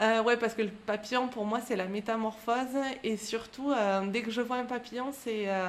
Euh, 0.00 0.22
ouais, 0.22 0.36
parce 0.36 0.54
que 0.54 0.62
le 0.62 0.68
papillon, 0.68 1.26
pour 1.26 1.44
moi, 1.44 1.60
c'est 1.60 1.74
la 1.74 1.86
métamorphose. 1.86 2.76
Et 3.02 3.16
surtout, 3.16 3.72
euh, 3.72 4.06
dès 4.06 4.22
que 4.22 4.30
je 4.30 4.40
vois 4.40 4.58
un 4.58 4.64
papillon, 4.64 5.12
c'est 5.12 5.48
euh, 5.48 5.68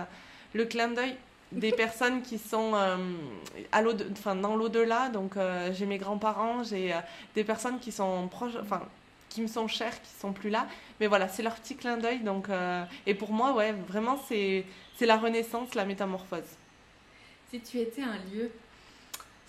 le 0.54 0.66
clin 0.66 0.90
d'œil 0.90 1.16
des 1.52 1.72
personnes 1.84 2.22
qui 2.22 2.38
sont 2.38 2.76
à 2.76 3.82
enfin, 4.12 4.36
dans 4.36 4.56
l'au-delà. 4.56 5.10
Donc, 5.10 5.34
j'ai 5.72 5.88
mes 5.88 5.98
grands-parents, 5.98 6.64
j'ai 6.64 6.94
des 7.34 7.44
personnes 7.44 7.80
qui 7.80 7.92
sont 7.92 8.28
proches, 8.28 8.58
enfin, 8.62 8.84
qui 9.30 9.42
me 9.42 9.48
sont 9.48 9.68
chères, 9.68 10.00
qui 10.04 10.12
sont 10.20 10.32
plus 10.32 10.52
là. 10.52 10.68
Mais 11.00 11.08
voilà, 11.08 11.28
c'est 11.28 11.42
leur 11.42 11.56
petit 11.56 11.76
clin 11.76 11.98
d'œil. 11.98 12.20
Donc, 12.20 12.50
et 13.08 13.16
pour 13.16 13.32
moi, 13.32 13.54
ouais, 13.54 13.72
vraiment, 13.88 14.20
c'est 14.28 14.66
la 15.02 15.18
renaissance, 15.18 15.74
la 15.74 15.86
métamorphose. 15.86 16.44
Si 17.50 17.60
tu 17.62 17.80
étais 17.80 18.04
un 18.04 18.18
lieu 18.32 18.52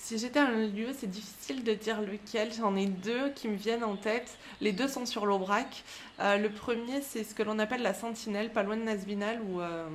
Si 0.03 0.19
j'étais 0.19 0.41
un 0.41 0.67
lieu, 0.67 0.89
c'est 0.99 1.11
difficile 1.11 1.63
de 1.63 1.75
dire 1.75 2.01
lequel. 2.01 2.53
J'en 2.55 2.75
ai 2.75 2.87
deux 2.87 3.31
qui 3.35 3.49
me 3.49 3.55
viennent 3.55 3.85
en 3.85 3.97
tête. 3.97 4.39
Les 4.63 4.73
deux 4.73 4.89
sont 4.89 5.05
sur 5.05 5.27
l'Aubrac. 5.27 5.85
Euh, 6.21 6.39
le 6.39 6.49
premier, 6.49 7.03
c'est 7.03 7.23
ce 7.23 7.35
que 7.35 7.43
l'on 7.43 7.59
appelle 7.59 7.83
la 7.83 7.93
Sentinelle, 7.93 8.51
pas 8.51 8.63
loin 8.63 8.79
de 8.79 8.83
Nasvinal, 8.83 9.41
où 9.43 9.61
euh, 9.61 9.87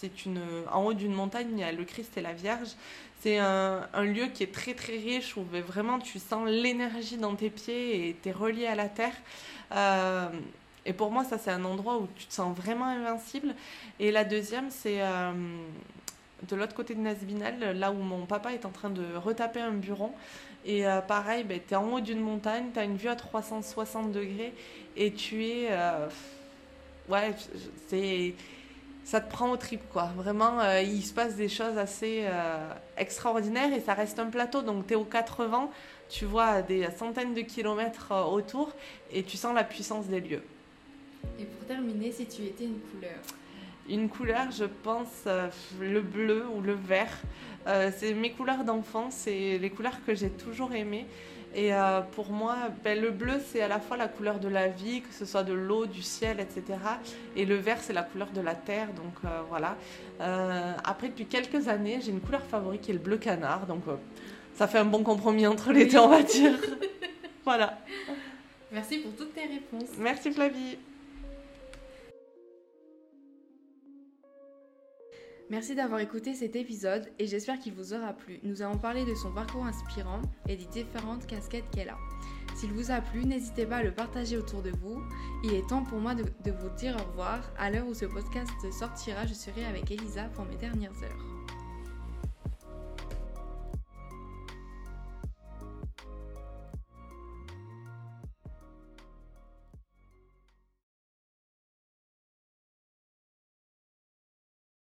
c'est 0.00 0.26
une, 0.26 0.42
en 0.70 0.84
haut 0.84 0.94
d'une 0.94 1.14
montagne, 1.14 1.46
il 1.52 1.60
y 1.60 1.62
a 1.62 1.70
le 1.70 1.84
Christ 1.84 2.16
et 2.16 2.20
la 2.20 2.32
Vierge. 2.32 2.70
C'est 3.20 3.38
un, 3.38 3.86
lieu 4.02 4.26
qui 4.26 4.42
est 4.42 4.52
très 4.52 4.74
très 4.74 4.96
riche, 4.96 5.36
où 5.36 5.44
vraiment 5.44 6.00
tu 6.00 6.18
sens 6.18 6.46
l'énergie 6.48 7.16
dans 7.16 7.36
tes 7.36 7.48
pieds 7.48 8.08
et 8.08 8.16
tu 8.20 8.30
es 8.30 8.32
relié 8.32 8.66
à 8.66 8.74
la 8.74 8.88
terre. 8.88 9.14
Euh, 9.70 10.28
et 10.84 10.92
pour 10.92 11.12
moi, 11.12 11.22
ça, 11.22 11.38
c'est 11.38 11.52
un 11.52 11.64
endroit 11.64 11.98
où 11.98 12.08
tu 12.16 12.26
te 12.26 12.34
sens 12.34 12.54
vraiment 12.54 12.86
invincible. 12.86 13.54
Et 14.00 14.10
la 14.10 14.24
deuxième, 14.24 14.70
c'est 14.70 15.00
de 16.48 16.56
l'autre 16.56 16.74
côté 16.74 16.94
de 16.94 17.00
Nasvinal, 17.00 17.76
là 17.78 17.92
où 17.92 17.96
mon 17.96 18.26
papa 18.26 18.52
est 18.52 18.64
en 18.64 18.70
train 18.70 18.90
de 18.90 19.04
retaper 19.16 19.60
un 19.60 19.72
bureau. 19.72 20.12
Et 20.64 20.86
euh, 20.86 21.00
pareil, 21.00 21.44
ben, 21.44 21.60
tu 21.66 21.74
es 21.74 21.76
en 21.76 21.92
haut 21.92 22.00
d'une 22.00 22.20
montagne, 22.20 22.66
tu 22.72 22.78
as 22.78 22.84
une 22.84 22.96
vue 22.96 23.08
à 23.08 23.16
360 23.16 24.12
degrés 24.12 24.52
et 24.96 25.12
tu 25.12 25.44
es. 25.46 25.68
Euh, 25.70 26.08
ouais, 27.08 27.34
c'est. 27.88 28.34
Ça 29.04 29.20
te 29.20 29.28
prend 29.28 29.50
au 29.50 29.56
trip, 29.56 29.80
quoi. 29.92 30.12
Vraiment, 30.16 30.60
euh, 30.60 30.80
il 30.80 31.02
se 31.02 31.12
passe 31.12 31.34
des 31.34 31.48
choses 31.48 31.76
assez 31.76 32.24
extraordinaires 32.96 33.72
et 33.72 33.80
ça 33.80 33.94
reste 33.94 34.20
un 34.20 34.26
plateau. 34.26 34.62
Donc, 34.62 34.86
tu 34.86 34.92
es 34.92 34.96
aux 34.96 35.04
80, 35.04 35.70
tu 36.08 36.24
vois 36.24 36.62
des 36.62 36.86
centaines 36.96 37.34
de 37.34 37.40
kilomètres 37.40 38.12
autour 38.30 38.70
et 39.10 39.24
tu 39.24 39.36
sens 39.36 39.56
la 39.56 39.64
puissance 39.64 40.06
des 40.06 40.20
lieux. 40.20 40.44
Et 41.40 41.44
pour 41.44 41.66
terminer, 41.66 42.12
si 42.12 42.26
tu 42.26 42.42
étais 42.42 42.64
une 42.64 42.78
couleur? 42.78 43.18
Une 43.88 44.08
couleur, 44.08 44.50
je 44.50 44.64
pense, 44.64 45.24
euh, 45.26 45.48
le 45.80 46.00
bleu 46.00 46.44
ou 46.54 46.60
le 46.60 46.74
vert. 46.74 47.12
Euh, 47.66 47.90
c'est 47.96 48.14
mes 48.14 48.30
couleurs 48.30 48.64
d'enfance, 48.64 49.14
c'est 49.14 49.58
les 49.58 49.70
couleurs 49.70 49.98
que 50.06 50.14
j'ai 50.14 50.30
toujours 50.30 50.72
aimées. 50.72 51.06
Et 51.54 51.74
euh, 51.74 52.00
pour 52.00 52.30
moi, 52.30 52.56
ben, 52.82 52.98
le 52.98 53.10
bleu, 53.10 53.34
c'est 53.46 53.60
à 53.60 53.68
la 53.68 53.78
fois 53.78 53.96
la 53.96 54.08
couleur 54.08 54.38
de 54.38 54.48
la 54.48 54.68
vie, 54.68 55.02
que 55.02 55.12
ce 55.12 55.26
soit 55.26 55.42
de 55.42 55.52
l'eau, 55.52 55.84
du 55.86 56.00
ciel, 56.00 56.40
etc. 56.40 56.78
Et 57.36 57.44
le 57.44 57.56
vert, 57.56 57.78
c'est 57.80 57.92
la 57.92 58.02
couleur 58.02 58.28
de 58.30 58.40
la 58.40 58.54
terre. 58.54 58.88
Donc 58.94 59.30
voilà. 59.50 59.76
après, 60.84 61.08
depuis 61.08 61.26
quelques 61.26 61.68
années, 61.68 62.00
j'ai 62.02 62.10
une 62.10 62.20
couleur 62.20 62.42
favorite 62.42 62.80
qui 62.80 62.90
est 62.90 62.94
le 62.94 63.00
bleu 63.00 63.18
canard. 63.18 63.66
Donc 63.66 63.82
ça 64.54 64.66
fait 64.66 64.78
un 64.78 64.86
bon 64.86 65.02
compromis 65.02 65.46
entre 65.46 65.72
les 65.72 65.84
deux, 65.84 65.98
on 65.98 66.08
va 66.08 66.22
dire. 66.22 66.58
voilà. 67.44 67.78
Merci 68.70 68.98
pour 68.98 69.14
toutes 69.14 69.34
tes 69.34 69.42
réponses. 69.42 69.90
Merci 69.98 70.32
Flavie. 70.32 70.78
Merci 75.52 75.74
d'avoir 75.74 76.00
écouté 76.00 76.32
cet 76.32 76.56
épisode 76.56 77.06
et 77.18 77.26
j'espère 77.26 77.58
qu'il 77.58 77.74
vous 77.74 77.92
aura 77.92 78.14
plu. 78.14 78.40
Nous 78.42 78.62
avons 78.62 78.78
parlé 78.78 79.04
de 79.04 79.14
son 79.14 79.30
parcours 79.30 79.66
inspirant 79.66 80.22
et 80.48 80.56
des 80.56 80.64
différentes 80.64 81.26
casquettes 81.26 81.68
qu'elle 81.70 81.90
a. 81.90 81.98
S'il 82.54 82.72
vous 82.72 82.90
a 82.90 83.02
plu, 83.02 83.26
n'hésitez 83.26 83.66
pas 83.66 83.76
à 83.76 83.82
le 83.82 83.92
partager 83.92 84.38
autour 84.38 84.62
de 84.62 84.70
vous. 84.70 85.02
Il 85.44 85.52
est 85.52 85.68
temps 85.68 85.84
pour 85.84 85.98
moi 85.98 86.14
de, 86.14 86.22
vous 86.22 86.70
dire 86.78 86.96
au 86.98 87.10
revoir. 87.10 87.52
À 87.58 87.70
l'heure 87.70 87.86
où 87.86 87.92
ce 87.92 88.06
podcast 88.06 88.50
sortira, 88.72 89.26
je 89.26 89.34
serai 89.34 89.66
avec 89.66 89.90
Elisa 89.90 90.24
pour 90.34 90.46
mes 90.46 90.56
dernières 90.56 90.96
heures. 91.02 91.41